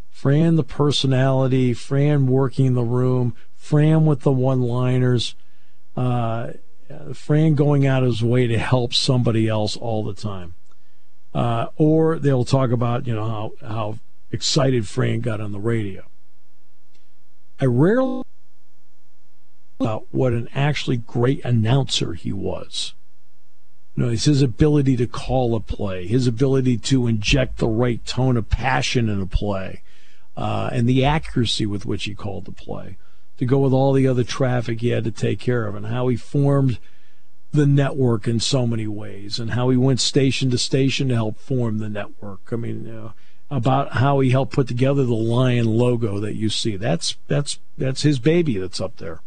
Fran, 0.10 0.56
the 0.56 0.64
personality, 0.64 1.74
Fran 1.74 2.26
working 2.28 2.74
the 2.74 2.84
room, 2.84 3.36
Fran 3.56 4.06
with 4.06 4.22
the 4.22 4.32
one 4.32 4.62
liners, 4.62 5.36
uh, 5.96 6.54
Fran 7.14 7.56
going 7.56 7.86
out 7.86 8.04
of 8.04 8.10
his 8.10 8.24
way 8.24 8.48
to 8.48 8.58
help 8.58 8.94
somebody 8.94 9.48
else 9.48 9.76
all 9.76 10.04
the 10.04 10.14
time. 10.14 10.56
Uh, 11.34 11.68
or 11.76 12.18
they'll 12.18 12.46
talk 12.46 12.72
about, 12.72 13.06
you 13.06 13.14
know, 13.14 13.26
how, 13.26 13.52
how 13.68 14.00
excited 14.32 14.88
Fran 14.88 15.20
got 15.20 15.42
on 15.42 15.52
the 15.52 15.60
radio. 15.60 16.04
I 17.60 17.66
rarely 17.66 18.24
about 19.80 20.08
what 20.12 20.34
an 20.34 20.50
actually 20.54 20.98
great 20.98 21.44
announcer 21.46 22.14
he 22.14 22.34
was. 22.34 22.94
You 23.96 24.04
know, 24.04 24.10
it's 24.10 24.26
his 24.26 24.42
ability 24.42 24.96
to 24.98 25.08
call 25.08 25.56
a 25.56 25.60
play, 25.60 26.08
his 26.08 26.28
ability 26.28 26.78
to 26.78 27.08
inject 27.08 27.58
the 27.58 27.68
right 27.68 28.04
tone 28.06 28.38
of 28.38 28.50
passion 28.50 29.10
in 29.10 29.22
a 29.22 29.26
play, 29.26 29.82
uh, 30.36 30.70
and 30.72 30.88
the 30.88 31.04
accuracy 31.04 31.66
with 31.66 31.86
which 31.86 32.06
he 32.06 32.14
called 32.14 32.46
the 32.46 32.52
play 32.52 32.98
to 33.38 33.46
go 33.46 33.60
with 33.60 33.74
all 33.74 33.94
the 33.94 34.08
other 34.08 34.24
traffic 34.24 34.82
he 34.82 34.90
had 34.90 35.04
to 35.04 35.12
take 35.12 35.40
care 35.40 35.68
of, 35.68 35.76
and 35.76 35.88
how 35.88 36.08
he 36.08 36.16
formed 36.16 36.80
the 37.52 37.66
network 37.66 38.28
in 38.28 38.40
so 38.40 38.68
many 38.68 38.88
ways, 38.88 39.40
and 39.40 39.52
how 39.52 39.70
he 39.70 39.78
went 39.78 40.00
station 40.00 40.50
to 40.50 40.58
station 40.58 41.08
to 41.08 41.16
help 41.16 41.40
form 41.40 41.78
the 41.78 41.90
network. 41.90 42.52
I 42.52 42.56
mean, 42.56 43.12
about 43.50 43.94
how 43.94 44.20
he 44.20 44.32
helped 44.32 44.54
put 44.54 44.68
together 44.68 45.06
the 45.06 45.14
lion 45.14 45.66
logo 45.66 46.20
that 46.20 46.36
you 46.36 46.50
see. 46.50 46.76
That's 46.76 47.16
that's 47.28 47.60
that's 47.78 48.02
his 48.02 48.20
baby 48.20 48.58
that's 48.58 48.82
up 48.82 48.98
there. 48.98 49.22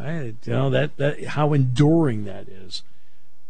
I, 0.00 0.22
you 0.22 0.34
know 0.46 0.70
that 0.70 0.96
that 0.96 1.24
how 1.24 1.52
enduring 1.52 2.24
that 2.24 2.48
is. 2.48 2.82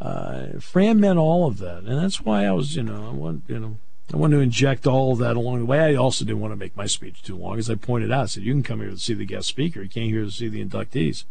Uh, 0.00 0.58
Fran 0.60 0.98
meant 0.98 1.18
all 1.18 1.46
of 1.46 1.58
that, 1.58 1.82
and 1.84 1.98
that's 1.98 2.22
why 2.22 2.46
I 2.46 2.52
was, 2.52 2.74
you 2.74 2.82
know, 2.82 3.06
I 3.08 3.10
want, 3.12 3.42
you 3.48 3.58
know, 3.60 3.76
I 4.12 4.16
want 4.16 4.32
to 4.32 4.40
inject 4.40 4.86
all 4.86 5.12
of 5.12 5.18
that 5.18 5.36
along 5.36 5.58
the 5.58 5.64
way. 5.66 5.78
I 5.80 5.94
also 5.94 6.24
didn't 6.24 6.40
want 6.40 6.52
to 6.52 6.56
make 6.56 6.74
my 6.74 6.86
speech 6.86 7.22
too 7.22 7.36
long, 7.36 7.58
as 7.58 7.68
I 7.68 7.74
pointed 7.74 8.10
out. 8.10 8.22
I 8.22 8.26
said, 8.26 8.42
you 8.42 8.54
can 8.54 8.62
come 8.62 8.80
here 8.80 8.88
to 8.88 8.98
see 8.98 9.12
the 9.12 9.26
guest 9.26 9.46
speaker. 9.48 9.82
You 9.82 9.90
can't 9.90 10.08
here 10.08 10.24
to 10.24 10.30
see 10.30 10.48
the 10.48 10.64
inductees. 10.64 11.24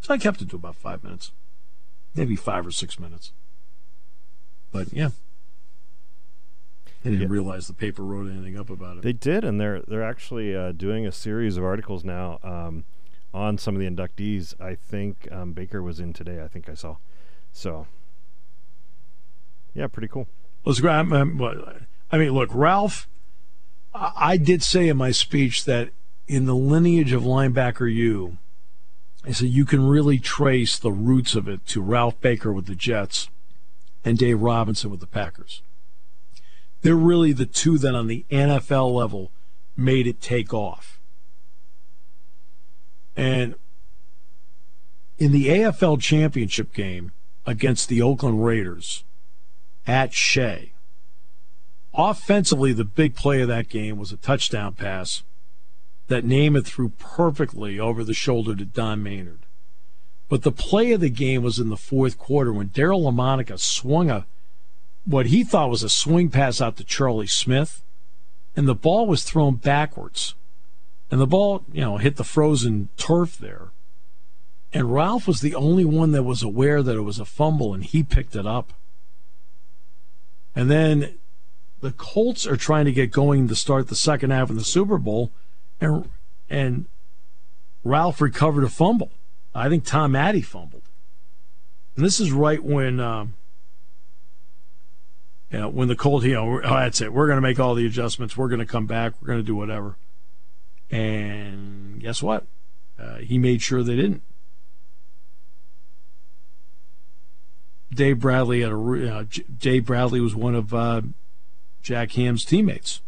So 0.00 0.12
I 0.12 0.18
kept 0.18 0.42
it 0.42 0.50
to 0.50 0.56
about 0.56 0.74
five 0.74 1.04
minutes, 1.04 1.30
maybe 2.16 2.34
five 2.34 2.66
or 2.66 2.72
six 2.72 2.98
minutes. 2.98 3.30
But 4.72 4.92
yeah, 4.92 5.10
I 7.04 7.10
didn't 7.10 7.20
Yeah. 7.20 7.26
realize 7.28 7.66
the 7.68 7.74
paper 7.74 8.02
wrote 8.02 8.28
anything 8.28 8.58
up 8.58 8.70
about 8.70 8.96
it. 8.98 9.02
They 9.02 9.12
did, 9.12 9.44
and 9.44 9.60
they're 9.60 9.82
they're 9.82 10.02
actually 10.02 10.54
uh, 10.54 10.72
doing 10.72 11.06
a 11.06 11.12
series 11.12 11.56
of 11.56 11.62
articles 11.64 12.04
now 12.04 12.38
um, 12.42 12.84
on 13.32 13.58
some 13.58 13.74
of 13.74 13.80
the 13.80 13.88
inductees. 13.88 14.60
I 14.60 14.74
think 14.74 15.28
um, 15.30 15.52
Baker 15.52 15.82
was 15.82 16.00
in 16.00 16.12
today. 16.12 16.42
I 16.42 16.48
think 16.48 16.68
I 16.68 16.74
saw. 16.74 16.96
So, 17.52 17.86
yeah, 19.74 19.86
pretty 19.86 20.08
cool. 20.08 20.28
Let's 20.64 20.80
grab. 20.80 21.12
Um, 21.12 21.40
I 22.10 22.18
mean, 22.18 22.32
look, 22.32 22.50
Ralph. 22.52 23.08
I 23.94 24.12
I 24.16 24.36
did 24.36 24.62
say 24.62 24.88
in 24.88 24.96
my 24.96 25.10
speech 25.10 25.64
that 25.64 25.90
in 26.28 26.46
the 26.46 26.54
lineage 26.54 27.12
of 27.12 27.22
linebacker 27.22 27.92
U, 27.92 28.38
I 29.24 29.32
said 29.32 29.48
you 29.48 29.64
can 29.64 29.86
really 29.86 30.18
trace 30.18 30.78
the 30.78 30.92
roots 30.92 31.34
of 31.34 31.48
it 31.48 31.66
to 31.68 31.82
Ralph 31.82 32.20
Baker 32.20 32.52
with 32.52 32.66
the 32.66 32.74
Jets 32.74 33.28
and 34.04 34.16
Dave 34.16 34.40
Robinson 34.40 34.90
with 34.90 35.00
the 35.00 35.06
Packers. 35.06 35.62
They're 36.82 36.94
really 36.94 37.32
the 37.32 37.46
two 37.46 37.78
that 37.78 37.94
on 37.94 38.06
the 38.06 38.24
NFL 38.30 38.94
level 38.94 39.30
made 39.76 40.06
it 40.06 40.20
take 40.20 40.54
off. 40.54 40.99
And 43.16 43.54
in 45.18 45.32
the 45.32 45.48
AFL 45.48 46.00
championship 46.00 46.72
game 46.72 47.12
against 47.46 47.88
the 47.88 48.00
Oakland 48.02 48.44
Raiders 48.44 49.04
at 49.86 50.12
Shea, 50.12 50.72
offensively, 51.92 52.72
the 52.72 52.84
big 52.84 53.14
play 53.14 53.42
of 53.42 53.48
that 53.48 53.68
game 53.68 53.98
was 53.98 54.12
a 54.12 54.16
touchdown 54.16 54.74
pass 54.74 55.22
that 56.08 56.24
Namath 56.24 56.66
threw 56.66 56.90
perfectly 56.90 57.78
over 57.78 58.02
the 58.02 58.14
shoulder 58.14 58.54
to 58.56 58.64
Don 58.64 59.02
Maynard. 59.02 59.46
But 60.28 60.42
the 60.42 60.52
play 60.52 60.92
of 60.92 61.00
the 61.00 61.10
game 61.10 61.42
was 61.42 61.58
in 61.58 61.70
the 61.70 61.76
fourth 61.76 62.18
quarter 62.18 62.52
when 62.52 62.68
Daryle 62.68 63.02
Lamonica 63.02 63.58
swung 63.58 64.10
a 64.10 64.26
what 65.04 65.26
he 65.26 65.44
thought 65.44 65.70
was 65.70 65.82
a 65.82 65.88
swing 65.88 66.30
pass 66.30 66.60
out 66.60 66.76
to 66.76 66.84
Charlie 66.84 67.26
Smith, 67.26 67.82
and 68.54 68.68
the 68.68 68.74
ball 68.74 69.06
was 69.06 69.24
thrown 69.24 69.56
backwards. 69.56 70.34
And 71.10 71.20
the 71.20 71.26
ball, 71.26 71.64
you 71.72 71.80
know, 71.80 71.96
hit 71.96 72.16
the 72.16 72.24
frozen 72.24 72.88
turf 72.96 73.36
there. 73.36 73.70
And 74.72 74.94
Ralph 74.94 75.26
was 75.26 75.40
the 75.40 75.54
only 75.54 75.84
one 75.84 76.12
that 76.12 76.22
was 76.22 76.42
aware 76.42 76.82
that 76.82 76.94
it 76.94 77.00
was 77.00 77.18
a 77.18 77.24
fumble, 77.24 77.74
and 77.74 77.84
he 77.84 78.02
picked 78.02 78.36
it 78.36 78.46
up. 78.46 78.72
And 80.54 80.70
then 80.70 81.18
the 81.80 81.90
Colts 81.92 82.46
are 82.46 82.56
trying 82.56 82.84
to 82.84 82.92
get 82.92 83.10
going 83.10 83.48
to 83.48 83.56
start 83.56 83.88
the 83.88 83.96
second 83.96 84.30
half 84.30 84.50
of 84.50 84.56
the 84.56 84.64
Super 84.64 84.98
Bowl, 84.98 85.32
and 85.80 86.08
and 86.48 86.86
Ralph 87.82 88.20
recovered 88.20 88.64
a 88.64 88.68
fumble. 88.68 89.10
I 89.54 89.68
think 89.68 89.84
Tom 89.84 90.12
Matte 90.12 90.44
fumbled, 90.44 90.88
and 91.96 92.04
this 92.04 92.20
is 92.20 92.30
right 92.32 92.62
when. 92.62 93.00
Um, 93.00 93.34
when 95.52 95.88
the 95.88 95.96
Colts, 95.96 96.24
you 96.24 96.34
know, 96.34 96.60
oh, 96.62 96.76
that's 96.76 97.00
it. 97.00 97.12
We're 97.12 97.26
going 97.26 97.38
to 97.38 97.40
make 97.40 97.58
all 97.58 97.74
the 97.74 97.84
adjustments. 97.84 98.36
We're 98.36 98.46
going 98.46 98.60
to 98.60 98.66
come 98.66 98.86
back. 98.86 99.14
We're 99.20 99.26
going 99.26 99.40
to 99.40 99.44
do 99.44 99.56
whatever. 99.56 99.96
And 100.90 102.00
guess 102.00 102.22
what? 102.22 102.46
Uh, 102.98 103.16
he 103.16 103.38
made 103.38 103.62
sure 103.62 103.82
they 103.82 103.96
didn't. 103.96 104.22
Dave 107.92 108.20
Bradley 108.20 108.60
had 108.60 108.72
a 108.72 109.14
uh, 109.14 109.24
Dave 109.58 109.86
Bradley 109.86 110.20
was 110.20 110.34
one 110.34 110.54
of 110.54 110.72
uh, 110.72 111.02
Jack 111.82 112.12
Ham's 112.12 112.44
teammates, 112.44 113.00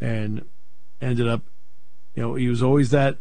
and 0.00 0.46
ended 1.02 1.28
up, 1.28 1.42
you 2.14 2.22
know, 2.22 2.34
he 2.34 2.48
was 2.48 2.62
always 2.62 2.90
that 2.90 3.18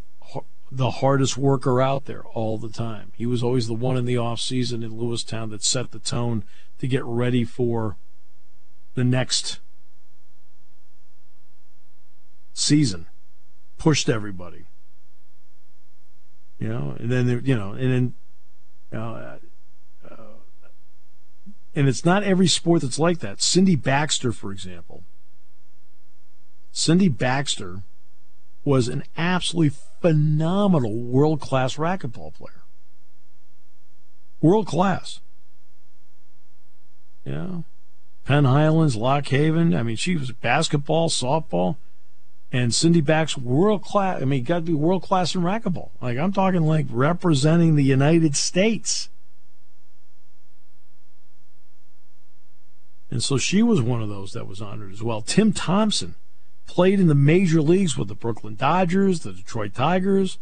the 0.72 0.92
hardest 0.92 1.38
worker 1.38 1.82
out 1.82 2.06
there 2.06 2.24
all 2.24 2.58
the 2.58 2.70
time. 2.70 3.12
He 3.16 3.26
was 3.26 3.42
always 3.42 3.68
the 3.68 3.74
one 3.74 3.98
in 3.98 4.06
the 4.06 4.18
off 4.18 4.40
season 4.40 4.84
in 4.84 4.92
Lewistown 4.92 5.50
that 5.52 5.64
set 5.64 5.92
the 5.92 6.00
tone 6.00 6.44
to 6.80 6.88
get 6.88 7.04
ready 7.06 7.44
for 7.44 7.96
the 8.96 9.04
next 9.04 9.60
season. 12.58 13.06
Pushed 13.78 14.10
everybody. 14.10 14.66
You 16.60 16.70
know, 16.70 16.96
and 17.00 17.12
then 17.12 17.42
you 17.46 17.56
know, 17.56 17.74
and 17.74 18.14
then 18.92 19.00
uh, 19.00 19.38
uh, 20.10 20.16
and 21.76 21.88
it's 21.88 22.04
not 22.04 22.24
every 22.24 22.48
sport 22.48 22.82
that's 22.82 22.98
like 22.98 23.20
that. 23.20 23.42
Cindy 23.42 23.76
Baxter, 23.76 24.32
for 24.32 24.52
example. 24.52 25.04
Cindy 26.72 27.10
Baxter 27.10 27.84
was 28.64 28.88
an 28.88 29.04
absolutely 29.16 29.78
phenomenal 30.02 30.96
world 30.96 31.40
class 31.40 31.76
racquetball 31.78 32.34
player. 32.34 32.64
World 34.42 34.68
class. 34.68 35.20
Yeah. 37.24 37.62
Penn 38.26 38.46
Highlands, 38.46 38.96
Lock 38.96 39.28
Haven. 39.28 39.76
I 39.76 39.84
mean, 39.84 39.96
she 39.96 40.16
was 40.16 40.32
basketball, 40.32 41.10
softball, 41.10 41.78
and 42.52 42.74
Cindy 42.74 43.02
Back's 43.02 43.38
world 43.38 43.84
class. 43.84 44.22
I 44.22 44.26
mean, 44.26 44.44
got 44.44 44.58
to 44.58 44.62
be 44.62 44.74
world 44.74 45.04
class 45.04 45.36
in 45.36 45.42
racquetball. 45.42 45.90
Like, 46.02 46.18
I'm 46.18 46.32
talking 46.32 46.62
like 46.62 46.86
representing 46.90 47.76
the 47.76 47.84
United 47.84 48.36
States. 48.36 49.10
And 53.10 53.24
so 53.24 53.38
she 53.38 53.64
was 53.64 53.82
one 53.82 54.02
of 54.02 54.10
those 54.10 54.34
that 54.34 54.48
was 54.48 54.62
honored 54.62 54.92
as 54.92 55.02
well. 55.02 55.22
Tim 55.22 55.54
Thompson 55.54 56.16
played 56.68 57.00
in 57.00 57.08
the 57.08 57.16
major 57.16 57.62
leagues 57.62 57.98
with 57.98 58.10
the 58.10 58.16
Brooklyn 58.16 58.56
Dodgers, 58.56 59.22
the 59.22 59.34
Detroit 59.34 59.74
Tigers. 59.74 60.38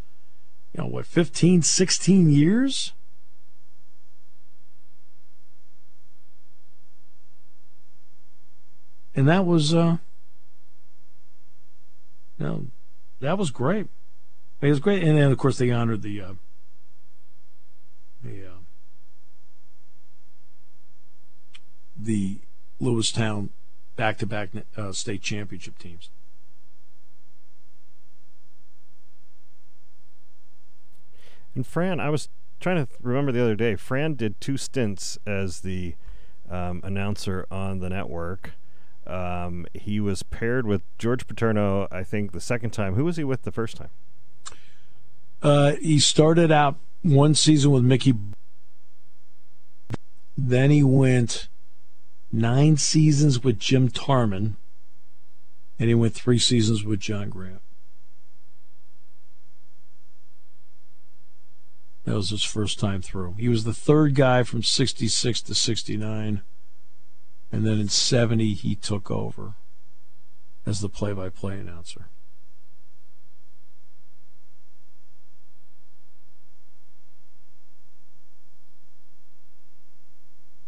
You 0.74 0.84
know, 0.84 0.90
what, 0.90 1.06
15, 1.06 1.62
16 1.62 2.30
years? 2.30 2.92
And 9.16 9.28
that 9.30 9.46
was, 9.46 9.74
uh, 9.74 9.98
you 12.40 12.72
that 13.20 13.38
was 13.38 13.52
great. 13.52 13.88
It 14.62 14.70
was 14.70 14.80
great. 14.80 15.04
And 15.04 15.18
then, 15.18 15.32
of 15.32 15.38
course, 15.38 15.58
they 15.58 15.72
honored 15.72 16.02
the, 16.02 16.22
uh, 16.22 16.34
the, 18.24 18.46
uh, 18.46 18.60
the 21.96 22.40
Lewistown 22.82 23.50
back-to-back 23.96 24.50
uh, 24.76 24.92
state 24.92 25.22
championship 25.22 25.78
teams. 25.78 26.10
And 31.54 31.66
Fran, 31.66 32.02
I 32.02 32.10
was 32.10 32.28
trying 32.60 32.86
to 32.86 32.92
remember 33.02 33.32
the 33.32 33.42
other 33.42 33.56
day. 33.56 33.76
Fran 33.76 34.16
did 34.16 34.42
two 34.42 34.58
stints 34.58 35.18
as 35.26 35.62
the 35.62 35.96
um, 36.50 36.82
announcer 36.84 37.48
on 37.50 37.80
the 37.80 37.90
network. 37.90 38.52
Um, 39.08 39.68
he 39.74 40.00
was 40.00 40.24
paired 40.24 40.66
with 40.66 40.82
George 40.98 41.28
Paterno, 41.28 41.88
I 41.92 42.04
think, 42.04 42.32
the 42.32 42.42
second 42.42 42.72
time. 42.72 42.96
Who 42.96 43.06
was 43.06 43.18
he 43.18 43.24
with 43.24 43.44
the 43.44 43.52
first 43.52 43.78
time? 43.78 43.90
Uh, 45.42 45.74
he 45.74 46.00
started 46.00 46.52
out 46.52 46.78
one 47.04 47.36
season 47.36 47.72
with 47.72 47.84
Mickey. 47.84 48.14
Then 50.38 50.72
he 50.72 50.84
went 50.84 51.48
nine 52.32 52.78
seasons 52.78 53.44
with 53.44 53.60
Jim 53.60 53.90
Tarman, 53.90 54.56
and 55.80 55.88
he 55.88 55.96
went 55.96 56.14
three 56.14 56.40
seasons 56.40 56.84
with 56.84 57.00
John 57.00 57.30
Grant. 57.30 57.62
That 62.06 62.16
was 62.16 62.30
his 62.30 62.44
first 62.44 62.80
time 62.80 63.02
through. 63.02 63.36
He 63.40 63.50
was 63.50 63.64
the 63.64 63.74
third 63.74 64.14
guy 64.14 64.44
from 64.44 64.62
66 64.62 65.42
to 65.42 65.56
69. 65.56 66.42
And 67.56 67.66
then 67.66 67.80
in 67.80 67.88
70, 67.88 68.54
he 68.54 68.76
took 68.76 69.10
over 69.10 69.54
as 70.66 70.82
the 70.82 70.90
play 70.90 71.14
by 71.14 71.30
play 71.30 71.58
announcer. 71.58 72.10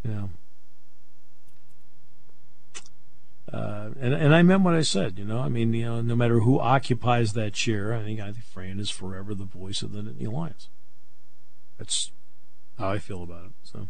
Yeah. 0.02 0.28
Uh, 3.52 3.90
and 4.00 4.14
and 4.14 4.34
I 4.34 4.42
meant 4.42 4.62
what 4.62 4.74
I 4.74 4.82
said. 4.82 5.20
You 5.20 5.26
know, 5.26 5.40
I 5.40 5.50
mean, 5.50 5.74
you 5.74 5.84
know, 5.84 6.00
no 6.00 6.16
matter 6.16 6.40
who 6.40 6.58
occupies 6.58 7.34
that 7.34 7.54
chair, 7.54 7.94
I 7.94 8.04
think 8.04 8.22
I 8.22 8.32
think 8.32 8.46
Fran 8.46 8.80
is 8.80 8.90
forever 8.90 9.36
the 9.36 9.44
voice 9.44 9.82
of 9.82 9.92
the 9.92 10.02
Nittany 10.02 10.32
Lions. 10.32 10.70
That's 11.78 12.12
how 12.80 12.92
I 12.92 13.00
feel 13.00 13.24
about 13.24 13.46
it. 13.46 13.52
So 13.64 13.90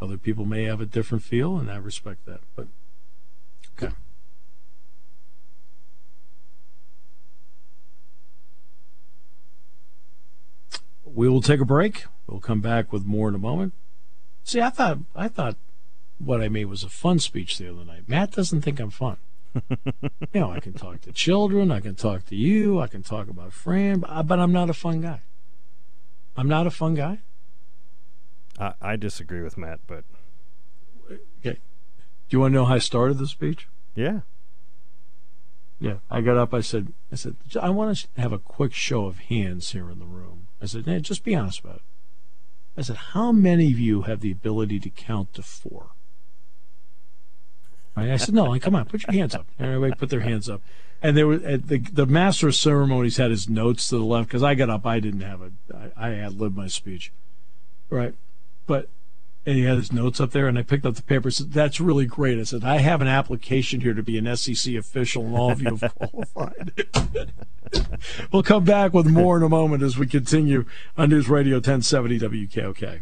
other 0.00 0.16
people 0.16 0.44
may 0.44 0.64
have 0.64 0.80
a 0.80 0.86
different 0.86 1.24
feel, 1.24 1.56
and 1.56 1.70
I 1.70 1.76
respect 1.76 2.24
that. 2.26 2.40
But 2.54 2.68
okay. 3.76 3.94
We 11.04 11.28
will 11.28 11.42
take 11.42 11.60
a 11.60 11.64
break. 11.64 12.04
We'll 12.26 12.40
come 12.40 12.60
back 12.60 12.92
with 12.92 13.04
more 13.04 13.28
in 13.28 13.34
a 13.34 13.38
moment. 13.38 13.72
See, 14.44 14.60
I 14.60 14.70
thought 14.70 14.98
I 15.16 15.28
thought 15.28 15.56
what 16.18 16.40
I 16.40 16.48
made 16.48 16.66
was 16.66 16.82
a 16.82 16.88
fun 16.88 17.18
speech 17.18 17.58
the 17.58 17.70
other 17.70 17.84
night. 17.84 18.08
Matt 18.08 18.32
doesn't 18.32 18.62
think 18.62 18.80
I'm 18.80 18.90
fun. 18.90 19.16
you 19.70 20.40
know, 20.40 20.50
I 20.50 20.60
can 20.60 20.74
talk 20.74 21.00
to 21.02 21.12
children, 21.12 21.70
I 21.70 21.80
can 21.80 21.94
talk 21.94 22.26
to 22.26 22.36
you, 22.36 22.80
I 22.80 22.86
can 22.86 23.02
talk 23.02 23.28
about 23.28 23.52
Fran, 23.52 24.00
but 24.00 24.38
I'm 24.38 24.52
not 24.52 24.70
a 24.70 24.74
fun 24.74 25.00
guy. 25.00 25.20
I'm 26.36 26.48
not 26.48 26.66
a 26.66 26.70
fun 26.70 26.94
guy. 26.94 27.20
I, 28.58 28.74
I 28.80 28.96
disagree 28.96 29.42
with 29.42 29.56
Matt, 29.56 29.80
but 29.86 30.04
okay. 31.10 31.58
Do 32.28 32.36
you 32.36 32.40
want 32.40 32.52
to 32.52 32.56
know 32.56 32.64
how 32.66 32.74
I 32.74 32.78
started 32.78 33.18
the 33.18 33.26
speech? 33.26 33.68
Yeah. 33.94 34.20
Yeah. 35.80 35.98
I 36.10 36.20
got 36.20 36.36
up. 36.36 36.52
I 36.52 36.60
said, 36.60 36.92
I 37.12 37.16
said, 37.16 37.36
I 37.60 37.70
want 37.70 37.96
to 37.96 38.20
have 38.20 38.32
a 38.32 38.38
quick 38.38 38.74
show 38.74 39.06
of 39.06 39.18
hands 39.18 39.70
here 39.72 39.90
in 39.90 39.98
the 39.98 40.04
room. 40.04 40.48
I 40.60 40.66
said, 40.66 40.86
hey, 40.86 41.00
just 41.00 41.24
be 41.24 41.34
honest 41.34 41.60
about 41.60 41.76
it. 41.76 41.82
I 42.76 42.82
said, 42.82 42.96
how 42.96 43.32
many 43.32 43.72
of 43.72 43.78
you 43.78 44.02
have 44.02 44.20
the 44.20 44.30
ability 44.30 44.78
to 44.80 44.90
count 44.90 45.34
to 45.34 45.42
four? 45.42 45.90
Right? 47.96 48.10
I 48.10 48.16
said, 48.16 48.34
no, 48.34 48.44
like, 48.44 48.62
come 48.62 48.76
on, 48.76 48.84
put 48.84 49.04
your 49.04 49.12
hands 49.12 49.34
up. 49.34 49.46
Everybody 49.58 49.94
put 49.94 50.10
their 50.10 50.20
hands 50.20 50.48
up. 50.48 50.62
And 51.00 51.16
there 51.16 51.26
was 51.26 51.40
the 51.42 51.78
the 51.92 52.06
master 52.06 52.48
of 52.48 52.56
ceremonies 52.56 53.18
had 53.18 53.30
his 53.30 53.48
notes 53.48 53.88
to 53.88 53.98
the 53.98 54.04
left 54.04 54.28
because 54.28 54.42
I 54.42 54.54
got 54.54 54.68
up. 54.68 54.84
I 54.84 54.98
didn't 54.98 55.20
have 55.20 55.42
it. 55.42 55.52
I, 55.72 56.08
I 56.08 56.08
had 56.10 56.40
lived 56.40 56.56
my 56.56 56.66
speech, 56.66 57.12
right? 57.88 58.14
But 58.68 58.88
and 59.44 59.56
he 59.56 59.64
had 59.64 59.78
his 59.78 59.92
notes 59.92 60.20
up 60.20 60.32
there, 60.32 60.46
and 60.46 60.58
I 60.58 60.62
picked 60.62 60.84
up 60.84 60.94
the 60.94 61.02
paper. 61.02 61.30
Said, 61.30 61.52
"That's 61.52 61.80
really 61.80 62.04
great." 62.06 62.38
I 62.38 62.42
said, 62.42 62.64
"I 62.64 62.78
have 62.78 63.00
an 63.00 63.08
application 63.08 63.80
here 63.80 63.94
to 63.94 64.02
be 64.02 64.18
an 64.18 64.36
SEC 64.36 64.74
official, 64.74 65.24
and 65.24 65.34
all 65.34 65.50
of 65.50 65.62
you 65.62 65.76
have 65.76 65.94
qualified." 65.98 66.84
we'll 68.32 68.42
come 68.42 68.64
back 68.64 68.92
with 68.92 69.06
more 69.06 69.38
in 69.38 69.42
a 69.42 69.48
moment 69.48 69.82
as 69.82 69.96
we 69.96 70.06
continue 70.06 70.66
on 70.96 71.08
News 71.08 71.28
Radio 71.28 71.56
1070 71.56 72.20
WKOK. 72.20 73.00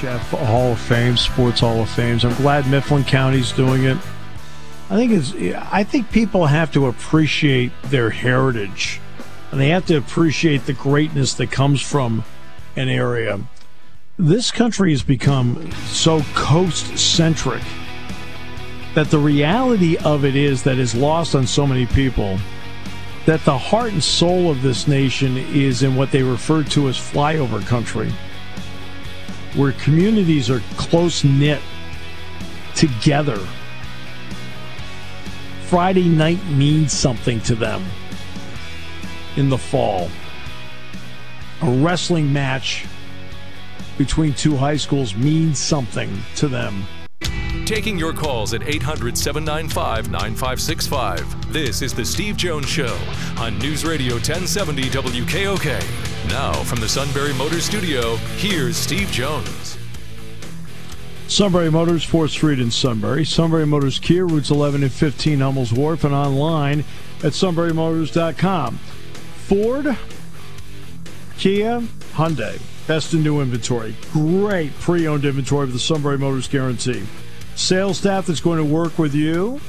Chef 0.00 0.30
Hall 0.30 0.72
of 0.72 0.80
Fame, 0.80 1.14
Sports 1.14 1.60
Hall 1.60 1.82
of 1.82 1.90
Fame. 1.90 2.18
I'm 2.22 2.34
glad 2.36 2.66
Mifflin 2.68 3.04
County's 3.04 3.52
doing 3.52 3.84
it. 3.84 3.98
I 4.90 4.96
think 4.96 5.12
it's. 5.12 5.32
I 5.70 5.84
think 5.84 6.10
people 6.10 6.46
have 6.46 6.72
to 6.72 6.86
appreciate 6.86 7.70
their 7.84 8.10
heritage, 8.10 9.00
and 9.52 9.60
they 9.60 9.68
have 9.68 9.86
to 9.86 9.94
appreciate 9.96 10.66
the 10.66 10.72
greatness 10.72 11.34
that 11.34 11.52
comes 11.52 11.80
from 11.80 12.24
an 12.74 12.88
area. 12.88 13.38
this 14.18 14.50
country 14.50 14.90
has 14.90 15.02
become 15.02 15.70
so 15.86 16.20
coast 16.34 16.98
centric 16.98 17.62
that 18.94 19.10
the 19.10 19.18
reality 19.18 19.96
of 19.98 20.24
it 20.24 20.34
is 20.36 20.64
that 20.64 20.78
is 20.78 20.94
lost 20.94 21.34
on 21.34 21.46
so 21.46 21.66
many 21.66 21.86
people 21.86 22.38
that 23.26 23.42
the 23.44 23.56
heart 23.56 23.92
and 23.92 24.02
soul 24.02 24.50
of 24.50 24.60
this 24.60 24.88
nation 24.88 25.36
is 25.36 25.82
in 25.82 25.94
what 25.94 26.10
they 26.10 26.22
refer 26.22 26.64
to 26.64 26.88
as 26.88 26.96
flyover 26.96 27.64
country, 27.64 28.10
where 29.54 29.72
communities 29.72 30.50
are 30.50 30.60
close 30.76 31.22
knit 31.22 31.60
together. 32.74 33.38
Friday 35.70 36.08
night 36.08 36.44
means 36.46 36.92
something 36.92 37.40
to 37.42 37.54
them 37.54 37.84
in 39.36 39.48
the 39.48 39.56
fall. 39.56 40.08
A 41.62 41.70
wrestling 41.70 42.32
match 42.32 42.86
between 43.96 44.34
two 44.34 44.56
high 44.56 44.76
schools 44.76 45.14
means 45.14 45.60
something 45.60 46.10
to 46.34 46.48
them. 46.48 46.82
Taking 47.66 47.96
your 47.96 48.12
calls 48.12 48.52
at 48.52 48.68
800 48.68 49.16
795 49.16 50.10
9565. 50.10 51.52
This 51.52 51.82
is 51.82 51.94
The 51.94 52.04
Steve 52.04 52.36
Jones 52.36 52.68
Show 52.68 52.98
on 53.38 53.56
News 53.60 53.84
Radio 53.84 54.14
1070 54.14 54.82
WKOK. 54.90 56.28
Now, 56.30 56.52
from 56.64 56.80
the 56.80 56.88
Sunbury 56.88 57.32
Motor 57.34 57.60
Studio, 57.60 58.16
here's 58.38 58.76
Steve 58.76 59.08
Jones. 59.12 59.69
Sunbury 61.30 61.70
Motors, 61.70 62.04
4th 62.04 62.30
Street 62.30 62.58
in 62.58 62.72
Sunbury. 62.72 63.24
Sunbury 63.24 63.64
Motors 63.64 64.00
Kia, 64.00 64.26
routes 64.26 64.50
11 64.50 64.82
and 64.82 64.90
15, 64.90 65.38
Hummels 65.38 65.72
Wharf, 65.72 66.02
and 66.02 66.12
online 66.12 66.80
at 67.22 67.32
sunburymotors.com. 67.32 68.76
Ford, 69.46 69.96
Kia, 71.38 71.82
Hyundai. 72.14 72.60
Best 72.88 73.14
in 73.14 73.22
new 73.22 73.40
inventory. 73.40 73.94
Great 74.12 74.74
pre 74.80 75.06
owned 75.06 75.24
inventory 75.24 75.66
with 75.66 75.72
the 75.72 75.78
Sunbury 75.78 76.18
Motors 76.18 76.48
guarantee. 76.48 77.06
Sales 77.54 77.98
staff 77.98 78.26
that's 78.26 78.40
going 78.40 78.58
to 78.58 78.64
work 78.64 78.98
with 78.98 79.14
you. 79.14 79.60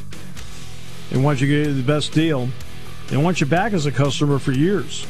and 1.12 1.24
want 1.24 1.41
you 1.41 1.47
to 1.47 1.63
get 1.63 1.74
the 1.76 1.84
best 1.84 2.12
deal. 2.12 2.50
and 3.12 3.24
want 3.24 3.39
you 3.39 3.45
back 3.45 3.74
as 3.74 3.86
a 3.86 3.91
customer 3.91 4.39
for 4.39 4.52
years. 4.52 5.06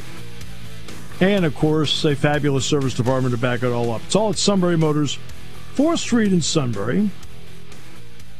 And 1.21 1.45
of 1.45 1.55
course, 1.55 2.03
a 2.03 2.13
fabulous 2.13 2.65
service 2.65 2.93
department 2.93 3.33
to 3.33 3.39
back 3.39 3.63
it 3.63 3.71
all 3.71 3.89
up. 3.91 4.01
It's 4.05 4.17
all 4.17 4.31
at 4.31 4.37
Sunbury 4.37 4.75
Motors, 4.75 5.17
4th 5.75 5.99
Street 5.99 6.34
in 6.34 6.41
Sunbury. 6.41 7.12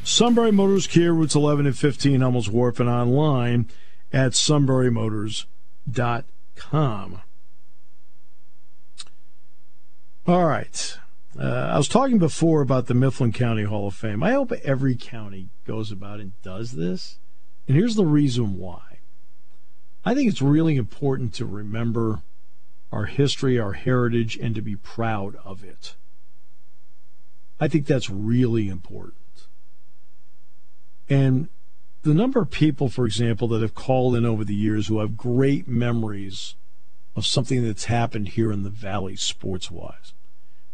Sunbury 0.04 0.52
Motors 0.52 0.88
Kia, 0.88 1.14
routes 1.14 1.36
11 1.36 1.66
and 1.66 1.78
15, 1.78 2.20
Hummels 2.20 2.50
Wharf, 2.50 2.82
and 2.82 2.90
online 2.90 3.70
at 4.12 4.34
sunburymotors.com. 4.34 7.22
All 10.28 10.46
right. 10.46 10.98
Uh, 11.40 11.70
I 11.74 11.78
was 11.78 11.88
talking 11.88 12.18
before 12.18 12.62
about 12.62 12.88
the 12.88 12.94
Mifflin 12.94 13.32
County 13.32 13.64
Hall 13.64 13.88
of 13.88 13.96
Fame. 13.96 14.22
I 14.22 14.34
hope 14.34 14.52
every 14.64 14.96
county 14.96 15.48
goes 15.66 15.92
about 15.92 16.20
and 16.20 16.34
does 16.42 16.74
this. 16.74 17.20
And 17.66 17.78
here's 17.78 17.96
the 17.96 18.06
reason 18.06 18.58
why. 18.58 19.00
I 20.04 20.14
think 20.14 20.30
it's 20.30 20.42
really 20.42 20.76
important 20.76 21.34
to 21.36 21.46
remember 21.46 22.24
our 22.92 23.06
history, 23.06 23.58
our 23.58 23.74
heritage, 23.74 24.38
and 24.38 24.54
to 24.56 24.62
be 24.62 24.76
proud 24.76 25.38
of 25.46 25.64
it. 25.64 25.96
I 27.62 27.68
think 27.68 27.86
that's 27.86 28.10
really 28.10 28.68
important. 28.68 29.48
And 31.08 31.48
the 32.02 32.16
number 32.16 32.42
of 32.42 32.50
people, 32.50 32.90
for 32.90 33.06
example, 33.06 33.48
that 33.50 33.62
have 33.62 33.76
called 33.76 34.16
in 34.16 34.26
over 34.26 34.44
the 34.44 34.56
years 34.56 34.88
who 34.88 35.00
have 35.00 35.16
great 35.16 35.68
memories 35.68 36.56
of 37.16 37.26
something 37.26 37.64
that's 37.64 37.86
happened 37.86 38.30
here 38.30 38.52
in 38.52 38.64
the 38.64 38.72
Valley 38.72 39.16
sports 39.16 39.70
wise. 39.70 40.14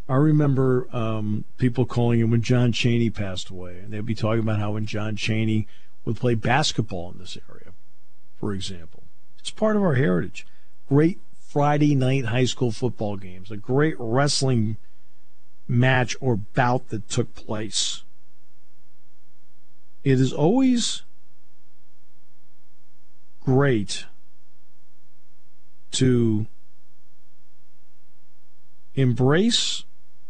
I 0.08 0.14
remember 0.14 0.88
um, 0.90 1.44
people 1.58 1.84
calling 1.84 2.20
in 2.20 2.30
when 2.30 2.40
John 2.40 2.72
Chaney 2.72 3.10
passed 3.10 3.50
away, 3.50 3.78
and 3.78 3.92
they'd 3.92 4.06
be 4.06 4.14
talking 4.14 4.40
about 4.40 4.58
how 4.58 4.72
when 4.72 4.86
John 4.86 5.16
Chaney 5.16 5.66
would 6.06 6.16
play 6.16 6.34
basketball 6.34 7.12
in 7.12 7.18
this 7.18 7.36
area, 7.50 7.74
for 8.40 8.54
example. 8.54 9.02
It's 9.38 9.50
part 9.50 9.76
of 9.76 9.82
our 9.82 9.96
heritage. 9.96 10.46
Great 10.88 11.18
Friday 11.38 11.94
night 11.94 12.26
high 12.26 12.46
school 12.46 12.72
football 12.72 13.18
games, 13.18 13.50
a 13.50 13.58
great 13.58 13.96
wrestling 13.98 14.78
match 15.68 16.16
or 16.20 16.36
bout 16.36 16.88
that 16.88 17.08
took 17.08 17.34
place. 17.34 18.02
It 20.02 20.18
is 20.18 20.32
always 20.32 21.02
great 23.44 24.06
to 25.92 26.46
embrace 28.94 29.84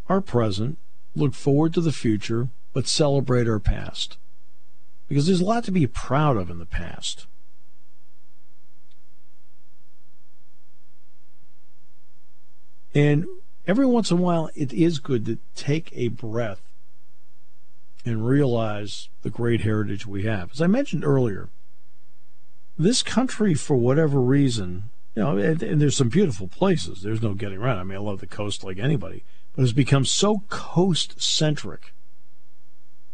our 0.08 0.20
present, 0.20 0.78
look 1.14 1.34
forward 1.34 1.74
to 1.74 1.80
the 1.80 1.92
future, 1.92 2.48
but 2.72 2.86
celebrate 2.86 3.48
our 3.48 3.58
past. 3.58 4.18
Because 5.08 5.26
there's 5.26 5.40
a 5.40 5.44
lot 5.44 5.64
to 5.64 5.72
be 5.72 5.86
proud 5.86 6.36
of 6.36 6.50
in 6.50 6.58
the 6.58 6.66
past. 6.66 7.26
And 12.94 13.26
every 13.68 13.86
once 13.86 14.10
in 14.10 14.18
a 14.18 14.20
while, 14.20 14.50
it 14.56 14.72
is 14.72 14.98
good 14.98 15.26
to 15.26 15.38
take 15.54 15.90
a 15.92 16.08
breath 16.08 16.62
and 18.04 18.26
realize 18.26 19.10
the 19.22 19.30
great 19.30 19.60
heritage 19.60 20.06
we 20.06 20.24
have. 20.24 20.50
As 20.52 20.62
I 20.62 20.66
mentioned 20.66 21.04
earlier, 21.04 21.50
this 22.78 23.02
country, 23.02 23.54
for 23.54 23.76
whatever 23.76 24.20
reason, 24.20 24.84
you 25.14 25.22
know, 25.22 25.36
and, 25.36 25.62
and, 25.62 25.80
there's 25.80 25.96
some 25.96 26.08
beautiful 26.08 26.48
places. 26.48 27.02
There's 27.02 27.22
no 27.22 27.34
getting 27.34 27.58
around. 27.58 27.78
I 27.78 27.84
mean, 27.84 27.98
I 27.98 28.00
love 28.00 28.20
the 28.20 28.26
coast 28.26 28.64
like 28.64 28.78
anybody, 28.78 29.24
but 29.54 29.62
it's 29.62 29.72
become 29.72 30.04
so 30.04 30.44
coast 30.48 31.20
centric. 31.20 31.92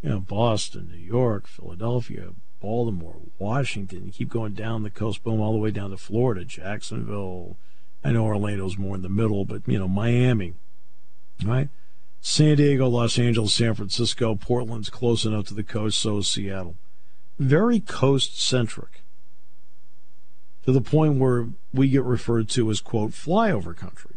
You 0.02 0.10
know, 0.10 0.20
Boston, 0.20 0.90
New 0.92 0.98
York, 0.98 1.46
Philadelphia, 1.46 2.30
Baltimore, 2.60 3.16
Washington. 3.38 4.04
You 4.04 4.12
keep 4.12 4.28
going 4.28 4.52
down 4.52 4.82
the 4.82 4.90
coast, 4.90 5.24
boom, 5.24 5.40
all 5.40 5.52
the 5.52 5.58
way 5.58 5.70
down 5.70 5.90
to 5.90 5.96
Florida, 5.96 6.44
Jacksonville. 6.44 7.56
I 8.04 8.12
know 8.12 8.24
Orlando's 8.24 8.76
more 8.76 8.94
in 8.94 9.02
the 9.02 9.08
middle, 9.08 9.44
but 9.44 9.62
you 9.66 9.78
know, 9.78 9.88
Miami, 9.88 10.54
right? 11.42 11.68
San 12.20 12.56
Diego, 12.56 12.88
Los 12.88 13.18
Angeles, 13.18 13.54
San 13.54 13.74
Francisco, 13.74 14.34
Portland's 14.34 14.90
close 14.90 15.24
enough 15.24 15.46
to 15.48 15.54
the 15.54 15.62
coast, 15.62 15.98
so 15.98 16.18
is 16.18 16.28
Seattle. 16.28 16.76
Very 17.38 17.80
coast 17.80 18.40
centric 18.40 19.02
to 20.64 20.72
the 20.72 20.80
point 20.80 21.18
where 21.18 21.48
we 21.72 21.88
get 21.88 22.02
referred 22.02 22.48
to 22.50 22.70
as, 22.70 22.80
quote, 22.80 23.10
flyover 23.10 23.76
country. 23.76 24.16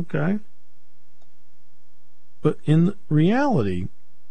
Okay. 0.00 0.38
But 2.40 2.58
in 2.64 2.94
reality, 3.08 3.88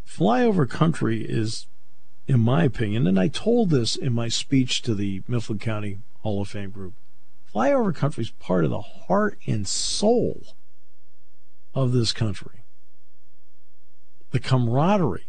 flyover 0.08 0.70
country 0.70 1.24
is, 1.24 1.68
in 2.28 2.40
my 2.40 2.64
opinion, 2.64 3.08
and 3.08 3.20
I 3.20 3.28
told 3.28 3.70
this 3.70 3.96
in 3.96 4.14
my 4.14 4.28
speech 4.28 4.82
to 4.84 4.96
the 4.96 5.24
Mifflin 5.28 5.60
County 5.60 6.00
Hall 6.22 6.42
of 6.42 6.50
Fame 6.50 6.72
group, 6.72 6.94
flyover 7.54 7.94
country 7.94 8.24
is 8.24 8.32
part 8.32 8.64
of 8.64 8.70
the 8.70 8.82
heart 8.82 9.38
and 9.46 9.68
soul 9.68 10.44
of 11.74 11.92
this 11.92 12.14
country. 12.14 12.64
The 14.32 14.40
camaraderie, 14.40 15.28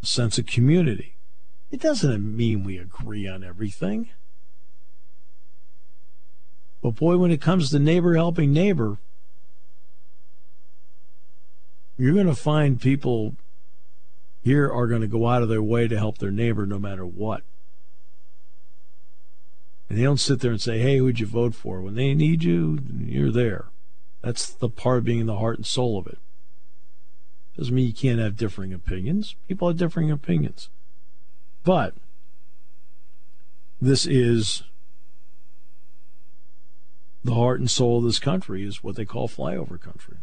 the 0.00 0.06
sense 0.06 0.38
of 0.38 0.46
community. 0.46 1.16
It 1.70 1.80
doesn't 1.80 2.36
mean 2.36 2.64
we 2.64 2.78
agree 2.78 3.28
on 3.28 3.44
everything. 3.44 4.10
But 6.82 6.92
boy, 6.92 7.16
when 7.18 7.30
it 7.30 7.40
comes 7.40 7.70
to 7.70 7.78
neighbor 7.78 8.14
helping 8.14 8.52
neighbor, 8.52 8.98
you're 11.98 12.14
going 12.14 12.26
to 12.26 12.34
find 12.34 12.80
people 12.80 13.34
here 14.42 14.72
are 14.72 14.86
going 14.86 15.02
to 15.02 15.06
go 15.06 15.28
out 15.28 15.42
of 15.42 15.48
their 15.48 15.62
way 15.62 15.86
to 15.86 15.98
help 15.98 16.18
their 16.18 16.30
neighbor 16.30 16.64
no 16.64 16.78
matter 16.78 17.04
what. 17.04 17.42
And 19.90 19.98
they 19.98 20.04
don't 20.04 20.20
sit 20.20 20.38
there 20.38 20.52
and 20.52 20.62
say, 20.62 20.78
hey, 20.78 20.98
who'd 20.98 21.18
you 21.18 21.26
vote 21.26 21.52
for? 21.52 21.82
When 21.82 21.96
they 21.96 22.14
need 22.14 22.44
you, 22.44 22.78
you're 23.04 23.32
there. 23.32 23.66
That's 24.22 24.48
the 24.48 24.68
part 24.68 24.98
of 24.98 25.04
being 25.04 25.26
the 25.26 25.38
heart 25.38 25.56
and 25.56 25.66
soul 25.66 25.98
of 25.98 26.06
it. 26.06 26.18
Doesn't 27.56 27.74
mean 27.74 27.88
you 27.88 27.92
can't 27.92 28.20
have 28.20 28.36
differing 28.36 28.72
opinions. 28.72 29.34
People 29.48 29.66
have 29.66 29.76
differing 29.76 30.08
opinions. 30.08 30.68
But 31.64 31.94
this 33.80 34.06
is 34.06 34.62
the 37.24 37.34
heart 37.34 37.58
and 37.58 37.68
soul 37.68 37.98
of 37.98 38.04
this 38.04 38.20
country 38.20 38.64
is 38.64 38.84
what 38.84 38.94
they 38.94 39.04
call 39.04 39.28
flyover 39.28 39.78
country. 39.80 40.18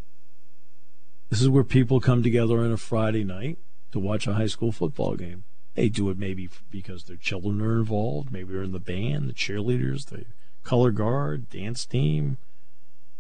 This 1.30 1.42
is 1.42 1.50
where 1.50 1.66
people 1.66 2.00
come 2.00 2.24
together 2.24 2.60
on 2.60 2.72
a 2.72 2.78
Friday 2.78 3.26
night 3.26 3.58
to 3.92 4.00
watch 4.00 4.28
a 4.28 4.36
high 4.36 4.48
school 4.48 4.72
football 4.72 5.16
game. 5.16 5.44
They 5.78 5.90
do 5.90 6.10
it 6.10 6.18
maybe 6.18 6.50
because 6.72 7.04
their 7.04 7.18
children 7.18 7.62
are 7.62 7.78
involved, 7.78 8.32
maybe 8.32 8.52
they're 8.52 8.64
in 8.64 8.72
the 8.72 8.80
band, 8.80 9.30
the 9.30 9.34
cheerleaders, 9.34 10.08
the 10.08 10.26
color 10.64 10.90
guard, 10.90 11.52
dance 11.52 11.86
team, 11.86 12.38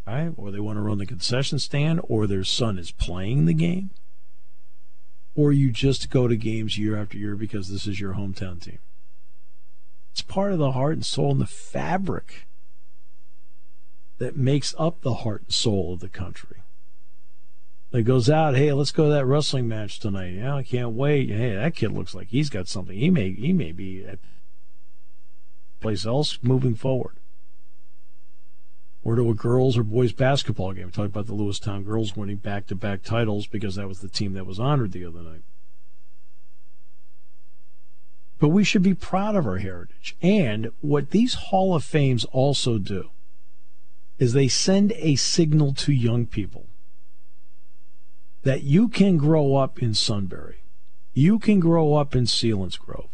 right? 0.08 0.32
Or 0.36 0.50
they 0.50 0.60
want 0.60 0.78
to 0.78 0.82
run 0.82 0.98
the 0.98 1.06
concession 1.06 1.60
stand, 1.60 2.02
or 2.06 2.26
their 2.26 2.43
son 2.43 2.80
is 2.80 2.89
playing 2.89 3.46
the 3.46 3.54
game. 3.54 3.91
Or 5.36 5.52
you 5.52 5.72
just 5.72 6.10
go 6.10 6.28
to 6.28 6.36
games 6.36 6.80
year 6.80 6.98
after 6.98 7.15
year 7.15 7.36
because 7.36 7.70
this 7.70 7.86
is 7.86 8.00
your 8.00 8.15
hometown 8.15 8.60
team. 8.60 8.80
It's 10.12 10.24
part 10.24 10.52
of 10.52 10.58
the 10.58 10.72
heart 10.72 10.93
and 10.93 11.06
soul 11.06 11.30
and 11.30 11.41
the 11.41 11.46
fabric 11.46 12.48
that 14.17 14.36
makes 14.36 14.74
up 14.80 15.02
the 15.02 15.13
heart 15.13 15.43
and 15.43 15.54
soul 15.54 15.93
of 15.93 16.00
the 16.00 16.10
country. 16.10 16.58
That 17.91 18.04
goes 18.04 18.30
out, 18.30 18.56
hey, 18.56 18.73
let's 18.73 18.91
go 18.91 19.06
to 19.06 19.12
that 19.12 19.26
wrestling 19.26 19.67
match 19.67 20.00
tonight. 20.00 20.34
Yeah, 20.34 20.56
I 20.56 20.63
can't 20.63 20.91
wait. 20.91 21.30
Hey, 21.30 21.56
that 21.56 21.76
kid 21.76 21.91
looks 21.91 22.13
like 22.13 22.28
he's 22.30 22.50
got 22.50 22.67
something. 22.67 22.97
He 22.97 23.10
may 23.10 23.32
he 23.32 23.54
may 23.54 23.71
be 23.71 24.06
at 24.06 24.19
place 25.80 26.06
else 26.06 26.39
moving 26.41 26.76
forward. 26.76 27.15
Or 29.04 29.15
to 29.15 29.30
a 29.30 29.34
girls 29.34 29.78
or 29.78 29.84
boys 29.84 30.12
basketball 30.12 30.73
game. 30.73 30.91
Talk 30.91 31.06
about 31.06 31.28
the 31.28 31.34
Lewistown 31.34 31.86
girls 31.86 32.17
winning 32.17 32.38
back 32.38 32.67
to 32.67 32.76
back 32.76 33.04
titles 33.04 33.47
because 33.47 33.76
that 33.76 33.88
was 33.88 34.00
the 34.00 34.10
team 34.10 34.34
that 34.34 34.45
was 34.45 34.60
honored 34.60 34.91
the 34.91 35.06
other 35.06 35.21
night. 35.21 35.43
But 38.39 38.50
we 38.50 38.65
should 38.65 38.84
be 38.84 38.93
proud 38.93 39.36
of 39.36 39.47
our 39.47 39.58
heritage. 39.58 40.17
And 40.21 40.71
what 40.82 41.12
these 41.12 41.36
Hall 41.36 41.73
of 41.73 41.86
Fames 41.86 42.26
also 42.26 42.80
do 42.80 43.12
is 44.19 44.34
they 44.34 44.50
send 44.50 44.91
a 44.97 45.15
signal 45.15 45.73
to 45.76 45.93
young 45.93 46.26
people 46.26 46.65
that 48.48 48.64
you 48.64 48.88
can 48.88 49.18
grow 49.18 49.56
up 49.56 49.84
in 49.84 49.94
Sunbury. 49.94 50.64
You 51.14 51.38
can 51.38 51.60
grow 51.60 51.96
up 51.96 52.16
in 52.16 52.24
Selinsgrove. 52.24 53.10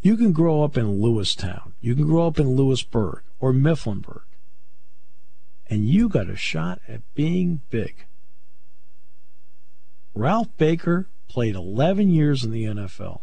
You 0.00 0.16
can 0.16 0.32
grow 0.32 0.62
up 0.62 0.78
in 0.78 0.98
Lewistown. 0.98 1.72
You 1.82 1.94
can 1.94 2.06
grow 2.06 2.26
up 2.26 2.38
in 2.38 2.56
Lewisburg 2.56 3.20
or 3.38 3.52
Mifflinburg. 3.52 4.22
And 5.66 5.84
you 5.86 6.08
got 6.08 6.30
a 6.30 6.36
shot 6.36 6.80
at 6.88 7.02
being 7.14 7.60
big. 7.68 8.06
Ralph 10.14 10.48
Baker 10.56 11.06
played 11.28 11.54
11 11.54 12.08
years 12.08 12.42
in 12.42 12.50
the 12.50 12.64
NFL. 12.64 13.20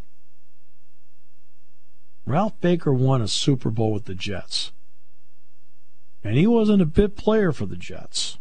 Ralph 2.24 2.60
Baker 2.60 2.94
won 2.94 3.22
a 3.22 3.26
Super 3.26 3.70
Bowl 3.70 3.92
with 3.92 4.04
the 4.04 4.14
Jets. 4.14 4.70
And 6.22 6.36
he 6.36 6.46
wasn't 6.46 6.80
a 6.80 6.86
bit 6.86 7.16
player 7.16 7.50
for 7.50 7.66
the 7.66 7.74
Jets. 7.74 8.38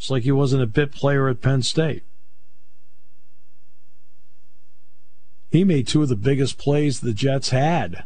It's 0.00 0.08
like 0.08 0.22
he 0.22 0.32
wasn't 0.32 0.62
a 0.62 0.66
bit 0.66 0.92
player 0.92 1.28
at 1.28 1.42
Penn 1.42 1.60
State. 1.60 2.04
He 5.50 5.62
made 5.62 5.86
two 5.86 6.00
of 6.00 6.08
the 6.08 6.16
biggest 6.16 6.56
plays 6.56 7.00
the 7.00 7.12
Jets 7.12 7.50
had 7.50 8.04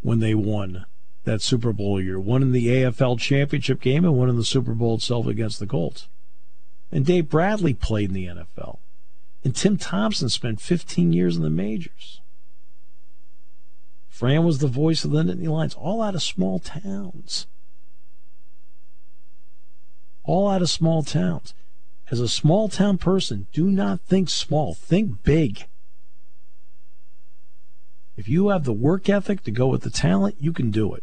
when 0.00 0.20
they 0.20 0.34
won 0.34 0.86
that 1.24 1.42
Super 1.42 1.74
Bowl 1.74 2.00
year. 2.00 2.18
One 2.18 2.40
in 2.40 2.52
the 2.52 2.68
AFL 2.68 3.18
championship 3.18 3.82
game 3.82 4.02
and 4.06 4.16
one 4.16 4.30
in 4.30 4.36
the 4.36 4.44
Super 4.44 4.72
Bowl 4.72 4.94
itself 4.94 5.26
against 5.26 5.60
the 5.60 5.66
Colts. 5.66 6.08
And 6.90 7.04
Dave 7.04 7.28
Bradley 7.28 7.74
played 7.74 8.08
in 8.08 8.14
the 8.14 8.26
NFL. 8.28 8.78
And 9.44 9.54
Tim 9.54 9.76
Thompson 9.76 10.30
spent 10.30 10.58
15 10.58 11.12
years 11.12 11.36
in 11.36 11.42
the 11.42 11.50
majors. 11.50 12.22
Fran 14.08 14.42
was 14.42 14.60
the 14.60 14.68
voice 14.68 15.04
of 15.04 15.10
the 15.10 15.22
Nittany 15.22 15.48
Lions, 15.48 15.74
all 15.74 16.00
out 16.00 16.14
of 16.14 16.22
small 16.22 16.60
towns. 16.60 17.46
All 20.24 20.48
out 20.48 20.62
of 20.62 20.70
small 20.70 21.02
towns. 21.02 21.54
As 22.10 22.20
a 22.20 22.28
small 22.28 22.68
town 22.68 22.98
person, 22.98 23.46
do 23.52 23.70
not 23.70 24.00
think 24.02 24.28
small, 24.28 24.74
think 24.74 25.22
big. 25.22 25.66
If 28.16 28.28
you 28.28 28.48
have 28.48 28.64
the 28.64 28.72
work 28.72 29.08
ethic 29.08 29.42
to 29.44 29.50
go 29.50 29.66
with 29.68 29.82
the 29.82 29.90
talent, 29.90 30.36
you 30.38 30.52
can 30.52 30.70
do 30.70 30.94
it. 30.94 31.02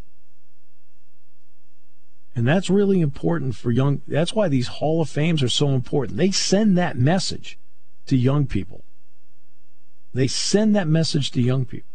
And 2.35 2.47
that's 2.47 2.69
really 2.69 3.01
important 3.01 3.55
for 3.55 3.71
young. 3.71 4.01
That's 4.07 4.33
why 4.33 4.47
these 4.47 4.67
Hall 4.67 5.01
of 5.01 5.09
Fames 5.09 5.41
are 5.43 5.49
so 5.49 5.69
important. 5.69 6.17
They 6.17 6.31
send 6.31 6.77
that 6.77 6.97
message 6.97 7.57
to 8.05 8.15
young 8.15 8.45
people. 8.45 8.83
They 10.13 10.27
send 10.27 10.75
that 10.75 10.87
message 10.87 11.31
to 11.31 11.41
young 11.41 11.65
people. 11.65 11.89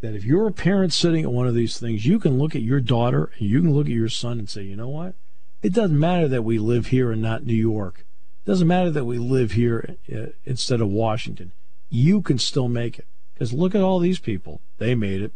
That 0.00 0.14
if 0.14 0.24
you're 0.24 0.46
a 0.46 0.52
parent 0.52 0.92
sitting 0.92 1.24
at 1.24 1.32
one 1.32 1.46
of 1.46 1.54
these 1.54 1.78
things, 1.78 2.06
you 2.06 2.18
can 2.18 2.38
look 2.38 2.54
at 2.54 2.62
your 2.62 2.80
daughter 2.80 3.30
and 3.38 3.48
you 3.48 3.60
can 3.60 3.74
look 3.74 3.86
at 3.86 3.92
your 3.92 4.08
son 4.08 4.38
and 4.38 4.48
say, 4.48 4.62
you 4.62 4.76
know 4.76 4.88
what? 4.88 5.14
It 5.62 5.74
doesn't 5.74 5.98
matter 5.98 6.26
that 6.28 6.42
we 6.42 6.58
live 6.58 6.86
here 6.86 7.12
and 7.12 7.20
not 7.20 7.44
New 7.44 7.52
York. 7.52 8.06
It 8.44 8.48
doesn't 8.50 8.66
matter 8.66 8.90
that 8.90 9.04
we 9.04 9.18
live 9.18 9.52
here 9.52 9.96
uh, 10.10 10.26
instead 10.44 10.80
of 10.80 10.88
Washington 10.88 11.52
you 11.90 12.22
can 12.22 12.38
still 12.38 12.68
make 12.68 12.98
it. 12.98 13.06
Because 13.34 13.52
look 13.52 13.74
at 13.74 13.82
all 13.82 13.98
these 13.98 14.20
people. 14.20 14.60
They 14.78 14.94
made 14.94 15.20
it. 15.20 15.32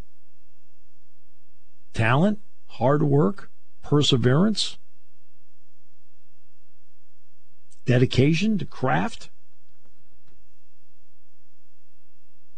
Talent, 1.93 2.39
hard 2.69 3.03
work, 3.03 3.51
perseverance, 3.83 4.79
dedication 7.85 8.57
to 8.59 8.65
craft. 8.65 9.29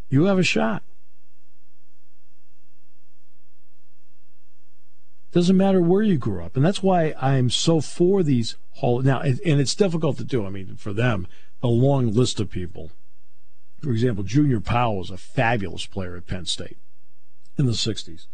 You 0.09 0.25
have 0.25 0.39
a 0.39 0.45
shot. 0.45 0.83
Doesn't 5.37 5.59
matter 5.59 5.83
where 5.83 6.01
you 6.01 6.17
grew 6.17 6.43
up. 6.43 6.57
And 6.57 6.65
that's 6.65 6.83
why 6.83 7.13
I'm 7.21 7.51
so 7.51 7.83
for 7.83 8.23
these 8.23 8.57
hall 8.77 9.03
now 9.03 9.21
and 9.21 9.39
it's 9.45 9.75
difficult 9.75 10.17
to 10.17 10.25
do. 10.25 10.47
I 10.47 10.49
mean, 10.49 10.77
for 10.77 10.95
them, 10.95 11.27
a 11.63 11.67
long 11.67 12.11
list 12.11 12.41
of 12.41 12.49
people 12.49 12.93
for 13.83 13.91
example, 13.91 14.25
Junior 14.25 14.61
Powell 14.61 14.97
was 14.97 15.11
a 15.11 15.19
fabulous 15.19 15.85
player 15.85 16.17
at 16.17 16.27
Penn 16.27 16.47
State 16.47 16.79
in 17.59 17.67
the 17.67 17.73
60s. 17.73 18.29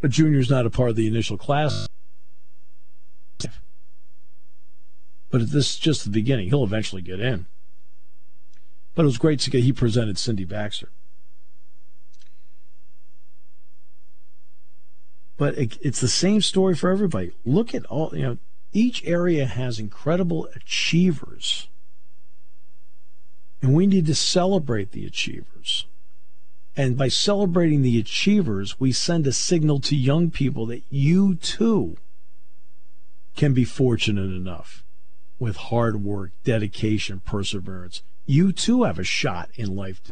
But 0.00 0.12
Junior's 0.12 0.48
not 0.48 0.66
a 0.66 0.70
part 0.70 0.90
of 0.90 0.94
the 0.94 1.08
initial 1.08 1.36
class. 1.36 1.88
But 5.30 5.50
this 5.50 5.70
is 5.70 5.78
just 5.78 6.04
the 6.04 6.10
beginning. 6.10 6.48
He'll 6.48 6.62
eventually 6.62 7.02
get 7.02 7.18
in. 7.18 7.46
But 8.94 9.02
it 9.02 9.06
was 9.06 9.18
great 9.18 9.40
to 9.40 9.50
get 9.50 9.64
he 9.64 9.72
presented 9.72 10.16
Cindy 10.16 10.44
Baxter. 10.44 10.90
But 15.40 15.56
it, 15.56 15.78
it's 15.80 16.02
the 16.02 16.06
same 16.06 16.42
story 16.42 16.74
for 16.74 16.90
everybody. 16.90 17.32
Look 17.46 17.74
at 17.74 17.86
all, 17.86 18.10
you 18.14 18.22
know, 18.22 18.38
each 18.74 19.02
area 19.06 19.46
has 19.46 19.78
incredible 19.78 20.46
achievers 20.54 21.66
and 23.62 23.72
we 23.72 23.86
need 23.86 24.04
to 24.04 24.14
celebrate 24.14 24.92
the 24.92 25.06
achievers. 25.06 25.86
And 26.76 26.98
by 26.98 27.08
celebrating 27.08 27.80
the 27.80 27.98
achievers, 27.98 28.78
we 28.78 28.92
send 28.92 29.26
a 29.26 29.32
signal 29.32 29.80
to 29.80 29.96
young 29.96 30.30
people 30.30 30.66
that 30.66 30.82
you 30.90 31.36
too 31.36 31.96
can 33.34 33.54
be 33.54 33.64
fortunate 33.64 34.34
enough 34.36 34.84
with 35.38 35.56
hard 35.56 36.04
work, 36.04 36.32
dedication, 36.44 37.22
perseverance. 37.24 38.02
You 38.26 38.52
too 38.52 38.82
have 38.82 38.98
a 38.98 39.04
shot 39.04 39.48
in 39.54 39.74
life. 39.74 40.02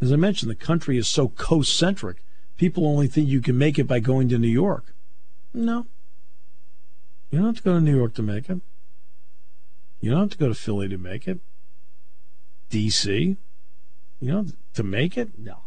As 0.00 0.12
I 0.12 0.16
mentioned, 0.16 0.50
the 0.50 0.54
country 0.56 0.96
is 0.96 1.06
so 1.06 1.28
coast 1.28 1.76
centric. 1.76 2.24
People 2.56 2.86
only 2.86 3.06
think 3.06 3.28
you 3.28 3.40
can 3.40 3.58
make 3.58 3.78
it 3.78 3.84
by 3.84 4.00
going 4.00 4.28
to 4.30 4.38
New 4.38 4.48
York. 4.48 4.94
No, 5.52 5.86
you 7.30 7.38
don't 7.38 7.46
have 7.46 7.56
to 7.56 7.62
go 7.62 7.74
to 7.74 7.80
New 7.80 7.96
York 7.96 8.14
to 8.14 8.22
make 8.22 8.50
it. 8.50 8.60
You 10.00 10.10
don't 10.10 10.20
have 10.20 10.30
to 10.30 10.38
go 10.38 10.48
to 10.48 10.54
Philly 10.54 10.88
to 10.88 10.98
make 10.98 11.28
it. 11.28 11.40
D.C. 12.70 13.36
You 14.20 14.32
know, 14.32 14.46
to 14.74 14.82
make 14.82 15.16
it? 15.16 15.38
No. 15.38 15.58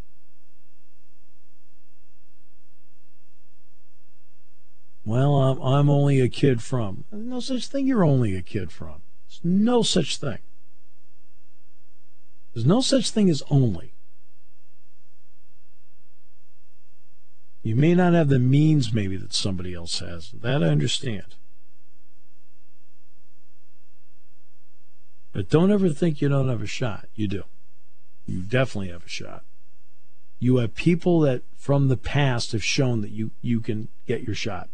Well, 5.06 5.36
I'm, 5.36 5.62
I'm 5.62 5.90
only 5.90 6.20
a 6.22 6.30
kid 6.30 6.62
from. 6.62 7.04
There's 7.12 7.26
no 7.26 7.40
such 7.40 7.68
thing 7.68 7.88
you're 7.88 8.06
only 8.06 8.36
a 8.36 8.42
kid 8.42 8.72
from. 8.72 9.02
There's 9.28 9.42
no 9.44 9.84
such 9.84 10.18
thing. 10.18 10.40
There's 12.54 12.66
no 12.66 12.82
such 12.82 13.10
thing 13.10 13.30
as 13.30 13.44
only. 13.50 13.94
You 17.64 17.78
may 17.78 17.96
not 17.96 18.14
have 18.14 18.28
the 18.28 18.40
means, 18.40 18.94
maybe, 18.94 19.16
that 19.16 19.34
somebody 19.34 19.74
else 19.74 20.00
has. 20.00 20.32
That 20.32 20.62
I 20.62 20.68
understand. 20.68 21.36
But 25.32 25.50
don't 25.50 25.72
ever 25.72 25.90
think 25.90 26.22
you 26.22 26.28
don't 26.28 26.50
have 26.50 26.62
a 26.62 26.68
shot. 26.68 27.08
You 27.16 27.28
do. 27.28 27.44
You 28.26 28.42
definitely 28.42 28.92
have 28.92 29.06
a 29.06 29.10
shot. 29.10 29.44
You 30.40 30.58
have 30.58 30.76
people 30.76 31.22
that 31.22 31.44
from 31.56 31.88
the 31.88 31.98
past 31.98 32.52
have 32.52 32.64
shown 32.64 33.00
that 33.02 33.12
you, 33.12 33.32
you 33.42 33.62
can 33.62 33.88
get 34.06 34.24
your 34.24 34.36
shot. 34.36 34.70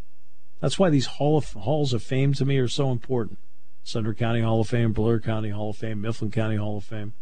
That's 0.60 0.80
why 0.80 0.90
these 0.90 1.06
hall 1.06 1.38
of, 1.38 1.54
halls 1.54 1.94
of 1.94 2.02
fame 2.02 2.34
to 2.34 2.46
me 2.46 2.58
are 2.58 2.68
so 2.68 2.92
important. 2.92 3.38
Sumter 3.84 4.14
County 4.14 4.42
Hall 4.42 4.62
of 4.62 4.68
Fame, 4.68 4.94
Blair 4.94 5.20
County 5.20 5.50
Hall 5.50 5.70
of 5.70 5.78
Fame, 5.78 6.02
Mifflin 6.02 6.32
County 6.32 6.58
Hall 6.58 6.78
of 6.78 6.84
Fame. 6.84 7.14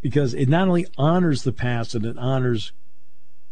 Because 0.00 0.34
it 0.34 0.48
not 0.48 0.66
only 0.66 0.86
honors 0.96 1.42
the 1.42 1.52
past 1.52 1.94
and 1.94 2.04
it 2.04 2.18
honors 2.18 2.72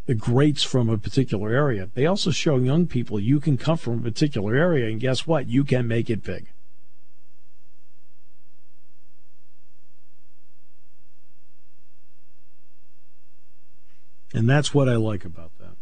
the 0.07 0.15
greats 0.15 0.63
from 0.63 0.89
a 0.89 0.97
particular 0.97 1.53
area, 1.53 1.89
they 1.93 2.05
also 2.05 2.31
show 2.31 2.57
young 2.57 2.87
people 2.87 3.19
you 3.19 3.39
can 3.41 3.57
come 3.57 3.77
from 3.77 3.99
a 3.99 4.01
particular 4.01 4.55
area 4.55 4.87
and 4.87 5.01
guess 5.01 5.27
what? 5.27 5.47
You 5.47 5.63
can 5.63 5.87
make 5.87 6.09
it 6.09 6.23
big. 6.23 6.47
And 14.33 14.49
that's 14.49 14.73
what 14.73 14.87
I 14.87 14.95
like 14.95 15.25
about 15.25 15.51
that. 15.59 15.75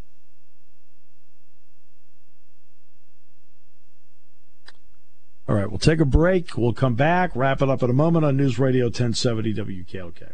All 5.48 5.56
right, 5.56 5.70
we'll 5.70 5.78
take 5.78 6.00
a 6.00 6.06
break. 6.06 6.58
We'll 6.58 6.74
come 6.74 6.96
back, 6.96 7.36
wrap 7.36 7.62
it 7.62 7.70
up 7.70 7.84
in 7.84 7.92
a 7.92 7.94
moment 7.94 8.26
on 8.26 8.38
News 8.38 8.58
Radio 8.58 8.86
1070 8.86 9.54
WKOK. 9.54 10.34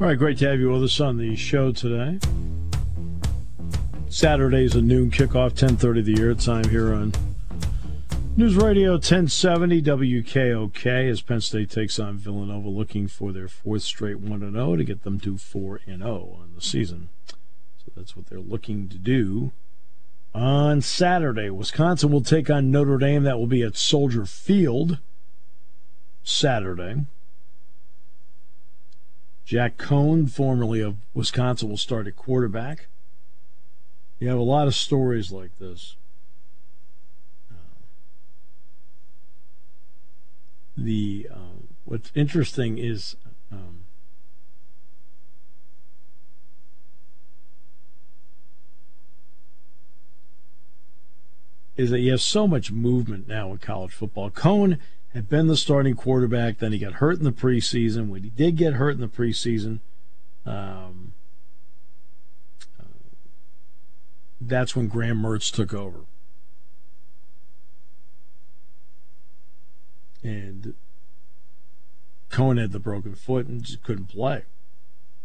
All 0.00 0.06
right, 0.06 0.16
great 0.16 0.38
to 0.38 0.48
have 0.48 0.60
you 0.60 0.70
with 0.70 0.84
us 0.84 1.00
on 1.00 1.16
the 1.16 1.34
show 1.34 1.72
today. 1.72 2.20
Saturday's 4.08 4.76
a 4.76 4.80
noon 4.80 5.10
kickoff, 5.10 5.54
10:30 5.54 6.02
the 6.02 6.22
air 6.22 6.34
time 6.34 6.68
here 6.70 6.94
on 6.94 7.12
News 8.36 8.54
Radio 8.54 8.92
1070 8.92 9.82
WKOK 9.82 11.10
as 11.10 11.20
Penn 11.20 11.40
State 11.40 11.70
takes 11.70 11.98
on 11.98 12.16
Villanova, 12.16 12.68
looking 12.68 13.08
for 13.08 13.32
their 13.32 13.48
fourth 13.48 13.82
straight 13.82 14.20
1 14.20 14.52
0 14.52 14.76
to 14.76 14.84
get 14.84 15.02
them 15.02 15.18
to 15.18 15.36
4 15.36 15.80
0 15.84 16.38
on 16.40 16.52
the 16.54 16.62
season. 16.62 17.08
So 17.26 17.90
that's 17.96 18.16
what 18.16 18.26
they're 18.26 18.38
looking 18.38 18.88
to 18.90 18.98
do. 18.98 19.50
On 20.32 20.80
Saturday, 20.80 21.50
Wisconsin 21.50 22.12
will 22.12 22.22
take 22.22 22.48
on 22.48 22.70
Notre 22.70 22.98
Dame. 22.98 23.24
That 23.24 23.40
will 23.40 23.48
be 23.48 23.64
at 23.64 23.76
Soldier 23.76 24.26
Field. 24.26 24.98
Saturday. 26.22 27.06
Jack 29.48 29.78
Coan, 29.78 30.30
formerly 30.30 30.82
of 30.82 30.96
Wisconsin, 31.14 31.70
will 31.70 31.78
start 31.78 32.06
at 32.06 32.14
quarterback. 32.14 32.88
You 34.18 34.28
have 34.28 34.36
a 34.36 34.42
lot 34.42 34.66
of 34.66 34.74
stories 34.74 35.32
like 35.32 35.58
this. 35.58 35.96
The 40.76 41.30
uh, 41.32 41.62
what's 41.86 42.12
interesting 42.14 42.76
is 42.76 43.16
um, 43.50 43.84
is 51.78 51.88
that 51.88 52.00
you 52.00 52.10
have 52.10 52.20
so 52.20 52.46
much 52.46 52.70
movement 52.70 53.26
now 53.26 53.50
in 53.52 53.56
college 53.56 53.94
football. 53.94 54.30
Coan 54.30 54.78
had 55.18 55.28
been 55.28 55.48
the 55.48 55.56
starting 55.56 55.96
quarterback. 55.96 56.58
Then 56.58 56.70
he 56.70 56.78
got 56.78 56.94
hurt 56.94 57.18
in 57.18 57.24
the 57.24 57.32
preseason. 57.32 58.06
When 58.08 58.22
he 58.22 58.30
did 58.30 58.54
get 58.54 58.74
hurt 58.74 58.90
in 58.90 59.00
the 59.00 59.08
preseason, 59.08 59.80
um, 60.46 61.12
uh, 62.78 62.84
that's 64.40 64.76
when 64.76 64.86
Graham 64.86 65.20
Mertz 65.20 65.52
took 65.52 65.74
over. 65.74 66.02
And 70.22 70.74
Coan 72.30 72.60
had 72.60 72.70
the 72.70 72.78
broken 72.78 73.16
foot 73.16 73.48
and 73.48 73.64
just 73.64 73.82
couldn't 73.82 74.06
play. 74.06 74.44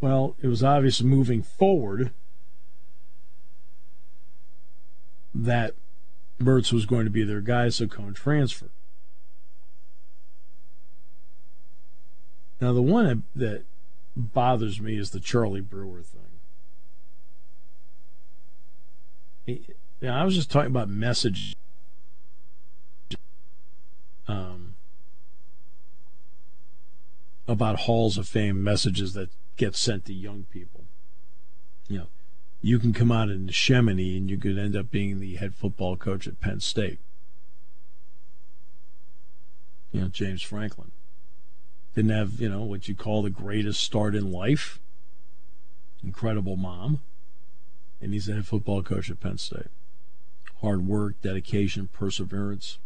Well, 0.02 0.36
it 0.42 0.48
was 0.48 0.64
obvious 0.64 1.04
moving 1.04 1.44
forward 1.44 2.12
that 5.36 5.76
Mertz 6.40 6.74
was 6.74 6.88
going 6.88 7.06
to 7.06 7.12
be 7.12 7.24
their 7.24 7.42
guy, 7.42 7.70
so 7.70 7.86
Coan 7.86 8.16
transferred. 8.16 8.72
Now, 12.64 12.72
the 12.72 12.82
one 12.82 13.24
that 13.36 13.66
bothers 14.16 14.80
me 14.80 14.98
is 14.98 15.10
the 15.10 15.20
Charlie 15.20 15.60
Brewer 15.60 16.02
thing. 19.46 19.66
Yeah, 20.00 20.18
I 20.18 20.24
was 20.24 20.34
just 20.34 20.50
talking 20.50 20.72
about 20.72 20.88
message. 20.88 21.58
Um, 24.30 24.76
about 27.50 27.80
halls 27.80 28.18
of 28.18 28.30
fame 28.30 28.64
messages 28.64 29.12
that 29.12 29.30
get 29.58 29.76
sent 29.76 30.06
to 30.06 30.14
young 30.14 30.46
people. 30.50 30.86
You 31.90 31.98
know, 31.98 32.08
you 32.62 32.80
can 32.80 32.94
come 32.94 33.12
out 33.12 33.28
in 33.30 33.50
Chamonix 33.50 34.16
and 34.16 34.30
you 34.30 34.38
could 34.38 34.58
end 34.58 34.78
up 34.78 34.90
being 34.90 35.20
the 35.20 35.36
head 35.36 35.54
football 35.54 35.98
coach 35.98 36.28
at 36.28 36.40
Penn 36.40 36.62
State. 36.62 37.00
You 39.92 40.00
know, 40.00 40.08
James 40.08 40.42
Franklin. 40.42 40.92
Didn't 41.96 42.12
have, 42.12 42.40
you 42.40 42.50
know, 42.50 42.64
what 42.64 42.88
you 42.88 42.96
call 42.96 43.22
the 43.22 43.30
greatest 43.30 43.82
start 43.82 44.16
in 44.16 44.32
life. 44.32 44.80
Incredible 46.04 46.56
mom. 46.56 47.02
And 48.02 48.14
he's 48.14 48.28
a 48.28 48.34
head 48.34 48.48
football 48.48 48.82
coach 48.82 49.10
at 49.10 49.20
Penn 49.20 49.38
State. 49.38 49.68
Hard 50.62 50.88
work, 50.88 51.22
dedication, 51.22 51.90
perseverance. 51.94 52.80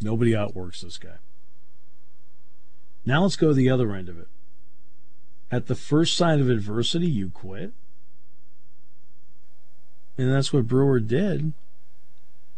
Nobody 0.00 0.36
outworks 0.36 0.82
this 0.82 0.98
guy. 0.98 1.18
Now 3.04 3.22
let's 3.22 3.36
go 3.36 3.48
to 3.48 3.54
the 3.54 3.70
other 3.70 3.94
end 3.94 4.08
of 4.08 4.18
it. 4.18 4.28
At 5.50 5.66
the 5.66 5.74
first 5.74 6.16
sign 6.16 6.40
of 6.40 6.48
adversity, 6.48 7.06
you 7.06 7.30
quit. 7.30 7.72
And 10.16 10.30
that's 10.30 10.52
what 10.52 10.68
Brewer 10.68 11.00
did 11.00 11.54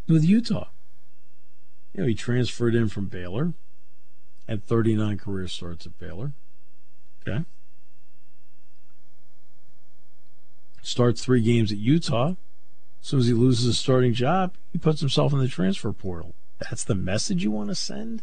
with 0.07 0.25
Utah. 0.25 0.67
You 1.93 2.01
know, 2.01 2.07
he 2.07 2.13
transferred 2.13 2.75
in 2.75 2.89
from 2.89 3.05
Baylor 3.05 3.53
had 4.53 4.63
39 4.63 5.17
career 5.17 5.47
starts 5.47 5.87
at 5.87 5.97
Baylor. 5.97 6.31
Okay. 7.27 7.43
Starts 10.83 11.23
three 11.23 11.41
games 11.41 11.71
at 11.71 11.79
Utah. 11.79 12.35
As 13.01 13.07
soon 13.07 13.19
as 13.19 13.27
he 13.27 13.33
loses 13.33 13.65
his 13.65 13.79
starting 13.79 14.13
job, 14.13 14.53
he 14.71 14.77
puts 14.77 14.99
himself 14.99 15.33
in 15.33 15.39
the 15.39 15.47
transfer 15.47 15.91
portal. 15.91 16.35
That's 16.59 16.83
the 16.83 16.95
message 16.95 17.43
you 17.43 17.49
want 17.49 17.69
to 17.69 17.75
send? 17.75 18.21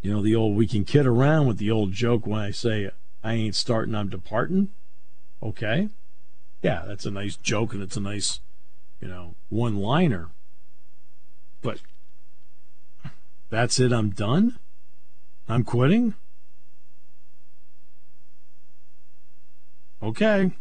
You 0.00 0.12
know, 0.12 0.22
the 0.22 0.34
old, 0.34 0.56
we 0.56 0.66
can 0.66 0.84
kid 0.84 1.06
around 1.06 1.46
with 1.46 1.58
the 1.58 1.70
old 1.70 1.92
joke 1.92 2.26
when 2.26 2.40
I 2.40 2.50
say, 2.50 2.90
I 3.22 3.34
ain't 3.34 3.54
starting, 3.54 3.94
I'm 3.94 4.08
departing. 4.08 4.70
Okay. 5.42 5.90
Yeah, 6.62 6.84
that's 6.86 7.04
a 7.04 7.10
nice 7.10 7.36
joke 7.36 7.74
and 7.74 7.82
it's 7.82 7.96
a 7.96 8.00
nice, 8.00 8.40
you 9.00 9.08
know, 9.08 9.34
one 9.50 9.76
liner. 9.76 10.30
But 11.60 11.80
that's 13.50 13.78
it, 13.78 13.92
I'm 13.92 14.10
done? 14.10 14.58
I'm 15.48 15.64
quitting? 15.64 16.14
Okay. 20.02 20.52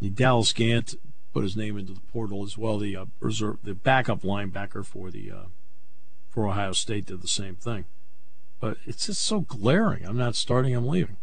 The 0.00 0.10
Dallas 0.10 0.52
Gant 0.52 0.94
put 1.32 1.44
his 1.44 1.56
name 1.56 1.78
into 1.78 1.92
the 1.92 2.00
portal 2.00 2.42
as 2.42 2.58
well. 2.58 2.78
The 2.78 2.96
uh, 2.96 3.04
reserve, 3.20 3.58
the 3.62 3.74
backup 3.74 4.22
linebacker 4.22 4.84
for 4.84 5.10
the 5.10 5.30
uh, 5.30 5.44
for 6.28 6.48
Ohio 6.48 6.72
State 6.72 7.06
did 7.06 7.22
the 7.22 7.28
same 7.28 7.54
thing. 7.54 7.84
But 8.60 8.78
it's 8.86 9.06
just 9.06 9.22
so 9.22 9.40
glaring. 9.40 10.04
I'm 10.04 10.16
not 10.16 10.34
starting. 10.34 10.74
I'm 10.74 10.86
leaving. 10.86 11.16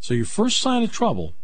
So 0.00 0.14
your 0.14 0.26
first 0.26 0.60
sign 0.60 0.82
of 0.82 0.92
trouble, 0.92 1.34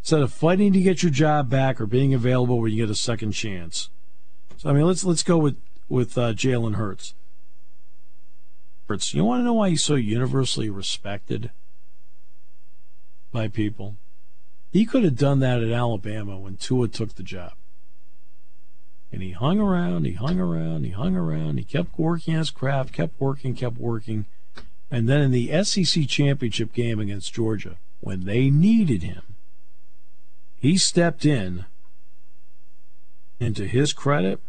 instead 0.00 0.22
of 0.22 0.32
fighting 0.32 0.72
to 0.72 0.80
get 0.80 1.02
your 1.02 1.12
job 1.12 1.48
back 1.48 1.80
or 1.80 1.86
being 1.86 2.12
available 2.12 2.58
where 2.58 2.68
you 2.68 2.84
get 2.84 2.90
a 2.90 2.94
second 2.94 3.32
chance. 3.32 3.90
So 4.56 4.70
I 4.70 4.72
mean, 4.72 4.86
let's 4.86 5.04
let's 5.04 5.22
go 5.22 5.38
with 5.38 5.56
with 5.92 6.16
uh, 6.16 6.32
Jalen 6.32 6.76
Hurts. 6.76 7.12
Hurts, 8.88 9.12
you 9.12 9.26
want 9.26 9.40
to 9.40 9.44
know 9.44 9.52
why 9.52 9.68
he's 9.68 9.84
so 9.84 9.94
universally 9.94 10.70
respected 10.70 11.50
by 13.30 13.46
people? 13.46 13.96
He 14.70 14.86
could 14.86 15.04
have 15.04 15.18
done 15.18 15.40
that 15.40 15.62
at 15.62 15.70
Alabama 15.70 16.38
when 16.38 16.56
Tua 16.56 16.88
took 16.88 17.14
the 17.14 17.22
job. 17.22 17.52
And 19.12 19.20
he 19.20 19.32
hung 19.32 19.60
around, 19.60 20.06
he 20.06 20.14
hung 20.14 20.40
around, 20.40 20.84
he 20.84 20.92
hung 20.92 21.14
around, 21.14 21.58
he 21.58 21.64
kept 21.64 21.98
working 21.98 22.32
his 22.32 22.48
craft, 22.48 22.94
kept 22.94 23.20
working, 23.20 23.54
kept 23.54 23.76
working. 23.76 24.24
And 24.90 25.06
then 25.06 25.20
in 25.20 25.30
the 25.30 25.62
SEC 25.62 26.08
championship 26.08 26.72
game 26.72 27.00
against 27.00 27.34
Georgia, 27.34 27.76
when 28.00 28.24
they 28.24 28.48
needed 28.48 29.02
him, 29.02 29.22
he 30.58 30.78
stepped 30.78 31.26
in 31.26 31.66
and 33.38 33.54
to 33.56 33.68
his 33.68 33.92
credit, 33.92 34.40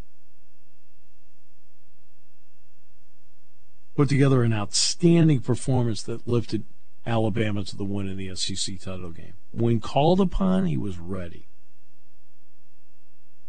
put 3.95 4.09
together 4.09 4.43
an 4.43 4.53
outstanding 4.53 5.39
performance 5.39 6.03
that 6.03 6.27
lifted 6.27 6.63
Alabama 7.05 7.63
to 7.63 7.75
the 7.75 7.83
win 7.83 8.07
in 8.07 8.17
the 8.17 8.35
SEC 8.35 8.79
title 8.79 9.11
game. 9.11 9.33
When 9.51 9.79
called 9.79 10.19
upon, 10.21 10.65
he 10.65 10.77
was 10.77 10.97
ready. 10.97 11.47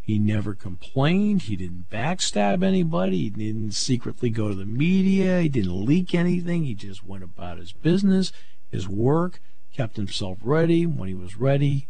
He 0.01 0.19
never 0.19 0.55
complained. 0.55 1.43
He 1.43 1.57
didn't 1.57 1.89
backstab 1.91 2.63
anybody. 2.63 3.17
He 3.17 3.31
didn't 3.31 3.73
secretly 3.73 4.29
go 4.29 4.49
to 4.49 4.55
the 4.55 4.67
media. 4.67 5.41
He 5.41 5.49
didn't 5.49 5.87
leak 5.87 6.15
anything. 6.15 6.65
He 6.65 6.75
just 6.75 7.07
went 7.07 7.25
about 7.25 7.57
his 7.57 7.73
business, 7.73 8.31
his 8.71 8.87
work, 8.87 9.41
kept 9.73 9.97
himself 9.97 10.39
ready. 10.43 10.85
When 10.85 11.09
he 11.09 11.15
was 11.15 11.39
ready, 11.39 11.89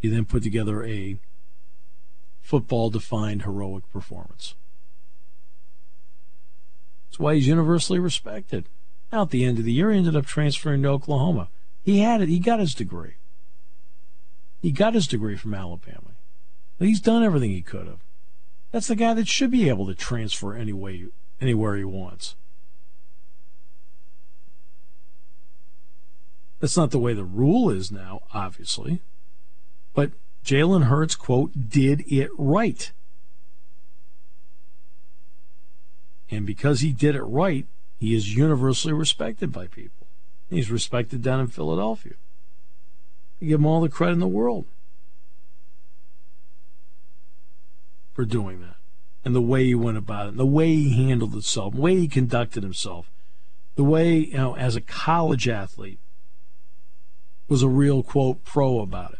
he 0.00 0.08
then 0.08 0.24
put 0.24 0.42
together 0.42 0.84
a 0.84 1.20
football 2.40 2.90
defined 2.90 3.42
heroic 3.42 3.88
performance. 3.92 4.56
That's 7.12 7.20
why 7.20 7.34
he's 7.34 7.46
universally 7.46 7.98
respected. 7.98 8.70
Now, 9.12 9.20
at 9.20 9.30
the 9.30 9.44
end 9.44 9.58
of 9.58 9.66
the 9.66 9.72
year, 9.72 9.92
he 9.92 9.98
ended 9.98 10.16
up 10.16 10.24
transferring 10.24 10.82
to 10.82 10.88
Oklahoma. 10.88 11.50
He 11.82 11.98
had 11.98 12.22
it. 12.22 12.30
He 12.30 12.38
got 12.38 12.58
his 12.58 12.74
degree. 12.74 13.16
He 14.62 14.70
got 14.70 14.94
his 14.94 15.06
degree 15.06 15.36
from 15.36 15.52
Alabama. 15.52 16.12
He's 16.78 17.02
done 17.02 17.22
everything 17.22 17.50
he 17.50 17.60
could 17.60 17.86
have. 17.86 17.98
That's 18.70 18.86
the 18.86 18.96
guy 18.96 19.12
that 19.12 19.28
should 19.28 19.50
be 19.50 19.68
able 19.68 19.86
to 19.88 19.94
transfer 19.94 20.54
any 20.54 20.72
way, 20.72 21.04
anywhere 21.38 21.76
he 21.76 21.84
wants. 21.84 22.34
That's 26.60 26.78
not 26.78 26.92
the 26.92 26.98
way 26.98 27.12
the 27.12 27.24
rule 27.24 27.68
is 27.68 27.92
now, 27.92 28.22
obviously. 28.32 29.02
But 29.92 30.12
Jalen 30.46 30.84
Hurts, 30.84 31.14
quote, 31.14 31.68
did 31.68 32.10
it 32.10 32.30
right. 32.38 32.90
And 36.32 36.46
because 36.46 36.80
he 36.80 36.92
did 36.92 37.14
it 37.14 37.22
right, 37.22 37.66
he 38.00 38.14
is 38.14 38.34
universally 38.34 38.94
respected 38.94 39.52
by 39.52 39.66
people. 39.66 40.06
He's 40.48 40.70
respected 40.70 41.20
down 41.20 41.40
in 41.40 41.46
Philadelphia. 41.48 42.14
I 43.40 43.44
give 43.44 43.60
him 43.60 43.66
all 43.66 43.82
the 43.82 43.90
credit 43.90 44.14
in 44.14 44.20
the 44.20 44.26
world 44.26 44.64
for 48.14 48.24
doing 48.24 48.62
that. 48.62 48.76
And 49.26 49.34
the 49.34 49.42
way 49.42 49.64
he 49.64 49.74
went 49.74 49.98
about 49.98 50.26
it, 50.26 50.28
and 50.30 50.38
the 50.38 50.46
way 50.46 50.74
he 50.74 51.06
handled 51.06 51.32
himself, 51.32 51.74
the 51.74 51.80
way 51.80 51.96
he 51.96 52.08
conducted 52.08 52.62
himself, 52.62 53.10
the 53.74 53.84
way, 53.84 54.16
you 54.16 54.36
know, 54.36 54.56
as 54.56 54.74
a 54.74 54.80
college 54.80 55.46
athlete, 55.48 56.00
was 57.46 57.62
a 57.62 57.68
real, 57.68 58.02
quote, 58.02 58.42
pro 58.42 58.80
about 58.80 59.12
it. 59.12 59.18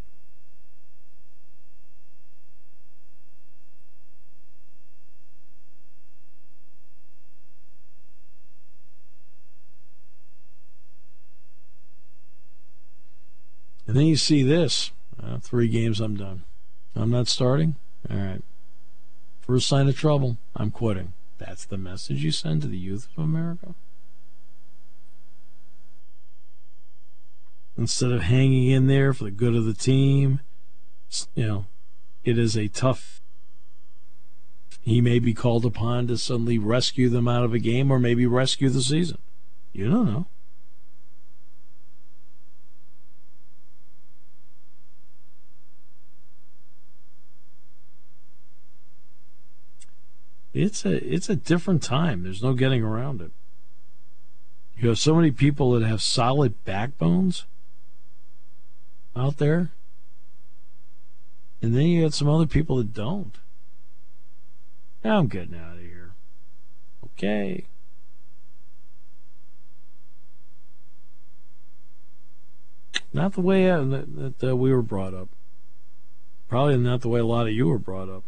And 13.87 13.95
then 13.97 14.05
you 14.05 14.15
see 14.15 14.43
this. 14.43 14.91
Uh, 15.21 15.37
three 15.39 15.67
games, 15.67 15.99
I'm 15.99 16.15
done. 16.15 16.43
I'm 16.95 17.09
not 17.09 17.27
starting? 17.27 17.75
All 18.09 18.17
right. 18.17 18.41
First 19.41 19.67
sign 19.67 19.87
of 19.87 19.97
trouble, 19.97 20.37
I'm 20.55 20.71
quitting. 20.71 21.13
That's 21.37 21.65
the 21.65 21.77
message 21.77 22.23
you 22.23 22.31
send 22.31 22.61
to 22.61 22.67
the 22.67 22.77
youth 22.77 23.07
of 23.17 23.23
America? 23.23 23.75
Instead 27.77 28.11
of 28.11 28.21
hanging 28.21 28.67
in 28.69 28.87
there 28.87 29.13
for 29.13 29.25
the 29.25 29.31
good 29.31 29.55
of 29.55 29.65
the 29.65 29.73
team, 29.73 30.39
you 31.35 31.45
know, 31.45 31.65
it 32.23 32.37
is 32.37 32.55
a 32.55 32.67
tough. 32.67 33.21
He 34.81 35.01
may 35.01 35.19
be 35.19 35.33
called 35.33 35.65
upon 35.65 36.07
to 36.07 36.17
suddenly 36.17 36.57
rescue 36.57 37.09
them 37.09 37.27
out 37.27 37.43
of 37.43 37.53
a 37.53 37.59
game 37.59 37.91
or 37.91 37.99
maybe 37.99 38.25
rescue 38.25 38.69
the 38.69 38.81
season. 38.81 39.17
You 39.71 39.89
don't 39.89 40.05
know. 40.05 40.27
It's 50.53 50.85
a 50.85 50.93
it's 51.13 51.29
a 51.29 51.35
different 51.35 51.81
time. 51.81 52.23
There's 52.23 52.43
no 52.43 52.53
getting 52.53 52.83
around 52.83 53.21
it. 53.21 53.31
You 54.77 54.89
have 54.89 54.99
so 54.99 55.15
many 55.15 55.31
people 55.31 55.71
that 55.71 55.85
have 55.85 56.01
solid 56.01 56.63
backbones 56.63 57.45
out 59.15 59.37
there, 59.37 59.71
and 61.61 61.75
then 61.75 61.87
you 61.87 62.03
got 62.03 62.13
some 62.13 62.29
other 62.29 62.47
people 62.47 62.77
that 62.77 62.93
don't. 62.93 63.37
Now 65.03 65.19
I'm 65.19 65.27
getting 65.27 65.55
out 65.55 65.75
of 65.75 65.81
here. 65.81 66.13
Okay. 67.05 67.65
Not 73.11 73.33
the 73.33 73.41
way 73.41 73.69
uh, 73.69 73.83
that, 73.83 74.39
that 74.39 74.55
we 74.55 74.73
were 74.73 74.81
brought 74.81 75.13
up. 75.13 75.29
Probably 76.47 76.77
not 76.77 77.01
the 77.01 77.09
way 77.09 77.19
a 77.19 77.25
lot 77.25 77.47
of 77.47 77.53
you 77.53 77.67
were 77.67 77.77
brought 77.77 78.09
up. 78.09 78.23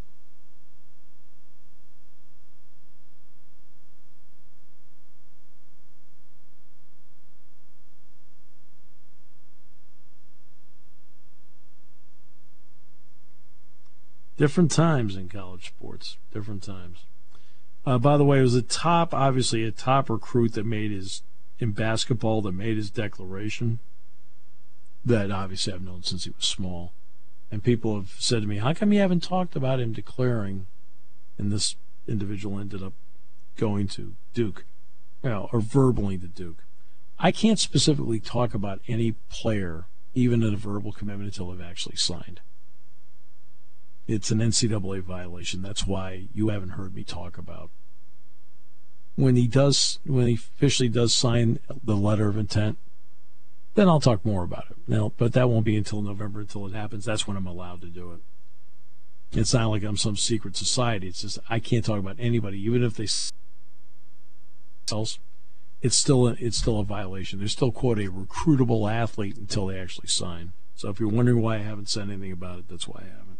Different 14.38 14.72
times 14.72 15.16
in 15.16 15.30
college 15.30 15.68
sports. 15.68 16.18
Different 16.34 16.64
times. 16.64 17.06
Uh, 17.86 17.98
by 17.98 18.18
the 18.18 18.26
way, 18.26 18.40
it 18.40 18.44
was 18.44 18.56
a 18.56 18.62
top, 18.62 19.14
obviously 19.14 19.64
a 19.64 19.72
top 19.72 20.10
recruit 20.10 20.54
that 20.54 20.66
made 20.66 20.92
his 20.92 21.22
in 21.58 21.72
basketball 21.72 22.42
that 22.42 22.52
made 22.52 22.76
his 22.78 22.90
declaration. 22.90 23.80
That 25.06 25.32
obviously 25.32 25.72
I've 25.72 25.84
known 25.84 26.04
since 26.04 26.26
he 26.26 26.32
was 26.32 26.46
small, 26.46 26.92
and 27.52 27.64
people 27.64 27.96
have 27.96 28.16
said 28.20 28.42
to 28.42 28.48
me, 28.48 28.58
"How 28.58 28.74
come 28.74 28.92
you 28.92 29.00
haven't 29.00 29.24
talked 29.24 29.56
about 29.56 29.80
him 29.80 29.94
declaring?" 29.94 30.66
And 31.38 31.52
this 31.52 31.76
individual 32.08 32.60
ended 32.60 32.84
up 32.84 32.94
going 33.56 33.88
to 33.90 34.16
Duke, 34.34 34.66
you 35.24 35.30
know, 35.30 35.50
or 35.54 35.62
verbally 35.62 36.18
to 36.18 36.28
Duke. 36.28 36.64
I 37.20 37.32
can't 37.32 37.60
specifically 37.60 38.20
talk 38.20 38.54
about 38.54 38.82
any 38.88 39.14
player, 39.30 39.86
even 40.14 40.44
in 40.44 40.54
a 40.54 40.58
verbal 40.58 40.92
commitment, 40.92 41.28
until 41.28 41.52
they've 41.52 41.66
actually 41.66 41.96
signed. 41.96 42.42
It's 44.08 44.32
an 44.32 44.40
NCAA 44.40 45.02
violation. 45.02 45.62
That's 45.62 45.88
why 45.88 46.28
you 46.34 46.50
haven't 46.50 46.70
heard 46.70 46.94
me 46.94 47.04
talk 47.04 47.38
about. 47.38 47.72
When 49.16 49.36
he 49.36 49.48
does, 49.48 50.00
when 50.06 50.28
he 50.28 50.36
officially 50.36 50.90
does 50.90 51.14
sign 51.14 51.60
the 51.84 51.96
letter 51.96 52.28
of 52.28 52.38
intent, 52.38 52.78
then 53.76 53.88
I'll 53.88 54.00
talk 54.00 54.26
more 54.26 54.44
about 54.44 54.66
it. 54.70 54.78
Now, 54.88 55.14
but 55.18 55.34
that 55.34 55.50
won't 55.50 55.66
be 55.66 55.78
until 55.78 56.02
November 56.02 56.42
until 56.42 56.66
it 56.66 56.74
happens. 56.74 57.06
That's 57.06 57.28
when 57.28 57.38
I'm 57.38 57.48
allowed 57.48 57.82
to 57.82 57.88
do 57.88 58.12
it. 58.12 58.20
It's 59.32 59.54
not 59.54 59.68
like 59.68 59.84
I'm 59.84 59.98
some 59.98 60.16
secret 60.16 60.56
society. 60.56 61.08
It's 61.08 61.22
just 61.22 61.40
I 61.50 61.60
can't 61.60 61.84
talk 61.84 62.00
about 62.00 62.18
anybody, 62.20 62.62
even 62.62 62.84
if 62.84 62.96
they 62.96 63.08
else. 64.92 65.20
It's 65.82 65.96
still 65.96 66.28
a, 66.28 66.36
it's 66.40 66.58
still 66.58 66.80
a 66.80 66.86
violation. 66.86 67.40
They're 67.40 67.48
still 67.48 67.72
quote 67.72 68.00
a 68.00 68.10
recruitable 68.10 68.92
athlete 68.92 69.38
until 69.38 69.68
they 69.68 69.80
actually 69.80 70.08
sign. 70.08 70.54
So 70.76 70.90
if 70.90 71.00
you're 71.00 71.10
wondering 71.10 71.42
why 71.42 71.56
I 71.56 71.60
haven't 71.60 71.90
said 71.90 72.10
anything 72.10 72.32
about 72.32 72.60
it, 72.60 72.70
that's 72.70 72.88
why 72.88 73.02
I 73.02 73.10
haven't. 73.10 73.35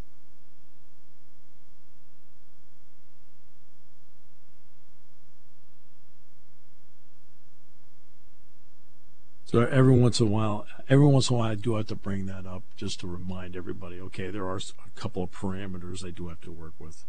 So 9.56 9.62
every 9.62 9.98
once 9.98 10.20
in 10.20 10.28
a 10.28 10.30
while, 10.30 10.68
every 10.90 11.08
once 11.08 11.30
in 11.30 11.36
a 11.38 11.40
while, 11.40 11.52
I 11.52 11.56
do 11.56 11.78
have 11.78 11.88
to 11.88 11.96
bring 11.96 12.26
that 12.26 12.46
up 12.46 12.64
just 12.76 13.00
to 13.00 13.08
remind 13.08 13.56
everybody. 13.56 14.02
Okay, 14.02 14.30
there 14.30 14.46
are 14.46 14.58
a 14.58 15.00
couple 15.00 15.24
of 15.24 15.32
parameters 15.32 16.06
I 16.06 16.12
do 16.12 16.28
have 16.28 16.42
to 16.42 16.52
work 16.52 16.74
with. 16.78 17.06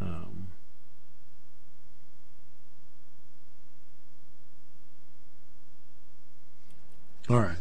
Um, 0.00 0.52
all 7.28 7.40
right, 7.40 7.56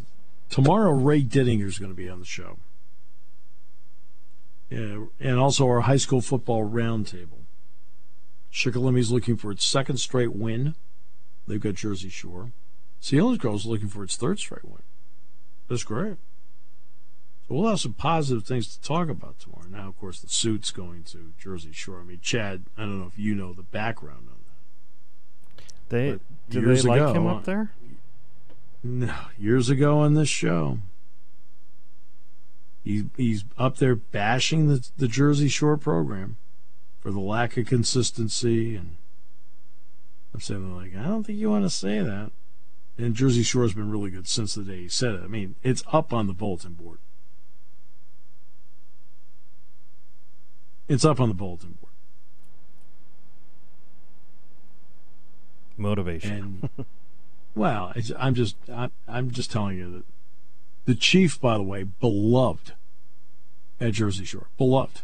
tomorrow 0.52 0.92
Ray 0.92 1.24
Didinger 1.24 1.66
is 1.66 1.80
going 1.80 1.90
to 1.90 1.98
be 1.98 2.08
on 2.08 2.20
the 2.20 2.26
show, 2.26 2.60
yeah, 4.70 5.06
and 5.20 5.40
also 5.40 5.66
our 5.66 5.82
high 5.82 5.98
school 5.98 6.22
football 6.22 6.70
roundtable. 6.70 7.48
is 9.00 9.12
looking 9.12 9.38
for 9.38 9.50
its 9.50 9.66
second 9.66 9.98
straight 9.98 10.36
win. 10.36 10.76
They've 11.48 11.60
got 11.60 11.74
Jersey 11.74 12.10
Shore. 12.10 12.52
Selinsgrove 13.02 13.56
is 13.56 13.66
looking 13.66 13.88
for 13.88 14.04
its 14.04 14.16
third 14.16 14.40
straight 14.40 14.64
win. 14.64 14.84
That's 15.68 15.84
great. 15.84 16.18
So 17.48 17.56
we'll 17.56 17.70
have 17.70 17.80
some 17.80 17.94
positive 17.94 18.46
things 18.46 18.76
to 18.76 18.82
talk 18.82 19.10
about 19.10 19.40
tomorrow. 19.40 19.68
Now, 19.70 19.88
of 19.88 20.00
course, 20.00 20.20
the 20.20 20.30
suit's 20.30 20.72
going 20.72 21.04
to 21.06 21.34
Jersey 21.40 21.72
Shore. 21.72 22.02
I 22.02 22.04
mean, 22.04 22.20
Chad, 22.22 22.64
I 22.78 22.82
don't 22.82 23.00
know 23.00 23.08
if 23.08 23.18
you 23.18 23.34
know 23.36 23.54
the 23.54 23.64
background 23.64 24.28
on 24.30 24.38
that. 25.58 25.64
They 25.90 26.20
do 26.50 26.62
they 26.62 26.82
like 26.82 27.02
ago, 27.02 27.14
him 27.14 27.28
uh, 27.28 27.36
up 27.36 27.46
there? 27.46 27.72
No, 28.84 29.14
years 29.38 29.70
ago 29.70 30.00
on 30.00 30.14
this 30.14 30.30
show, 30.30 30.80
He, 32.84 33.10
he's 33.18 33.44
up 33.58 33.78
there 33.78 33.96
bashing 33.96 34.68
the, 34.68 34.88
the 34.98 35.08
Jersey 35.08 35.48
Shore 35.48 35.78
program 35.78 36.38
for 37.00 37.12
the 37.12 37.20
lack 37.20 37.58
of 37.58 37.66
consistency. 37.68 38.76
And 38.76 38.98
I'm 40.34 40.40
saying, 40.40 40.76
like, 40.76 40.96
I 40.96 41.08
don't 41.08 41.24
think 41.24 41.40
you 41.40 41.50
want 41.50 41.66
to 41.66 41.70
say 41.70 42.00
that. 42.00 42.32
And 42.98 43.16
Jersey 43.16 43.44
Shore's 43.44 43.74
been 43.74 43.90
really 43.90 44.12
good 44.12 44.28
since 44.28 44.54
the 44.54 44.64
day 44.64 44.82
he 44.82 44.90
said 44.90 45.16
it. 45.16 45.22
I 45.24 45.28
mean, 45.28 45.56
it's 45.64 45.84
up 45.92 46.14
on 46.14 46.28
the 46.28 46.34
bulletin 46.34 46.74
board. 46.74 47.00
It's 50.88 51.06
up 51.06 51.20
on 51.20 51.30
the 51.30 51.36
bulletin 51.36 51.78
board. 51.80 51.94
Motivation. 55.78 56.70
And 56.76 56.86
well, 57.56 57.94
it's, 57.96 58.12
I'm 58.20 58.36
just 58.36 58.58
I'm, 58.70 58.92
I'm 59.08 59.32
just 59.32 59.52
telling 59.52 59.78
you 59.78 59.90
that 59.92 60.04
the 60.86 60.96
chief, 60.96 61.40
by 61.40 61.58
the 61.58 61.64
way, 61.64 61.84
beloved 61.84 62.74
at 63.80 63.94
Jersey 63.94 64.26
Shore, 64.26 64.48
beloved, 64.58 65.02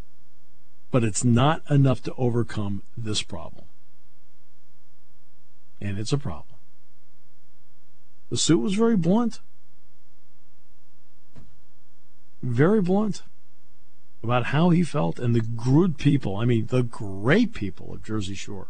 but 0.91 1.03
it's 1.03 1.23
not 1.23 1.63
enough 1.69 2.03
to 2.03 2.13
overcome 2.17 2.83
this 2.95 3.23
problem, 3.23 3.65
and 5.79 5.97
it's 5.97 6.13
a 6.13 6.17
problem. 6.17 6.56
The 8.29 8.37
suit 8.37 8.59
was 8.59 8.73
very 8.73 8.97
blunt, 8.97 9.39
very 12.43 12.81
blunt 12.81 13.23
about 14.21 14.47
how 14.47 14.69
he 14.69 14.83
felt, 14.83 15.17
and 15.19 15.33
the 15.33 15.41
good 15.41 15.97
people, 15.97 16.35
I 16.35 16.43
mean, 16.43 16.65
the 16.67 16.83
great 16.83 17.53
people 17.53 17.93
of 17.93 18.03
Jersey 18.03 18.35
Shore, 18.35 18.67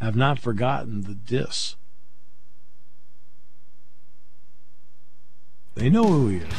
have 0.00 0.16
not 0.16 0.38
forgotten 0.38 1.02
the 1.02 1.14
diss. 1.14 1.76
They 5.74 5.90
know 5.90 6.04
who 6.04 6.28
he 6.28 6.36
is. 6.38 6.54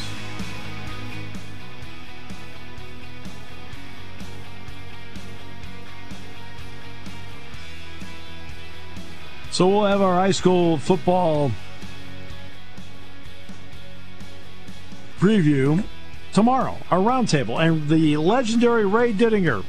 So 9.50 9.68
we'll 9.68 9.86
have 9.86 10.02
our 10.02 10.14
high 10.14 10.30
school 10.30 10.78
football 10.78 11.52
preview 15.20 15.84
tomorrow, 16.34 16.78
our 16.92 17.00
roundtable, 17.00 17.60
and 17.60 17.90
the 17.90 18.18
legendary 18.18 18.86
Ray 18.86 19.14
Didinger, 19.14 19.64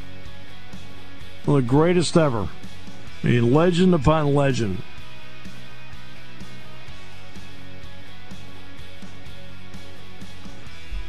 the 1.44 1.60
greatest 1.60 2.16
ever. 2.16 2.48
a 3.24 3.40
legend 3.40 3.94
upon 3.94 4.34
legend. 4.34 4.80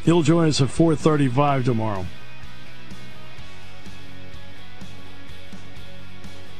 He'll 0.05 0.23
join 0.23 0.47
us 0.47 0.59
at 0.59 0.69
4:35 0.69 1.65
tomorrow. 1.65 2.05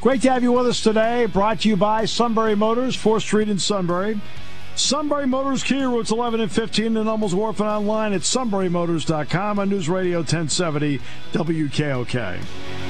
Great 0.02 0.22
to 0.22 0.32
have 0.32 0.44
you 0.44 0.52
with 0.52 0.68
us 0.68 0.82
today. 0.82 1.26
Brought 1.26 1.62
to 1.62 1.70
you 1.70 1.76
by 1.76 2.06
Sunbury 2.06 2.56
Motors, 2.56 2.96
4th 2.96 3.22
Street 3.22 3.50
in 3.50 3.60
Sunbury. 3.60 4.22
Sunbury 4.80 5.28
Motors 5.28 5.62
Kia 5.62 5.90
routes 5.90 6.10
11 6.10 6.40
and 6.40 6.50
15 6.50 6.96
in 6.96 7.06
Hummels 7.06 7.36
Wharf 7.36 7.60
and 7.60 7.68
online 7.68 8.14
at 8.14 8.22
sunburymotors.com 8.22 9.60
on 9.60 9.70
News 9.70 9.90
Radio 9.90 10.20
1070 10.20 11.00
WKOK. 11.34 12.89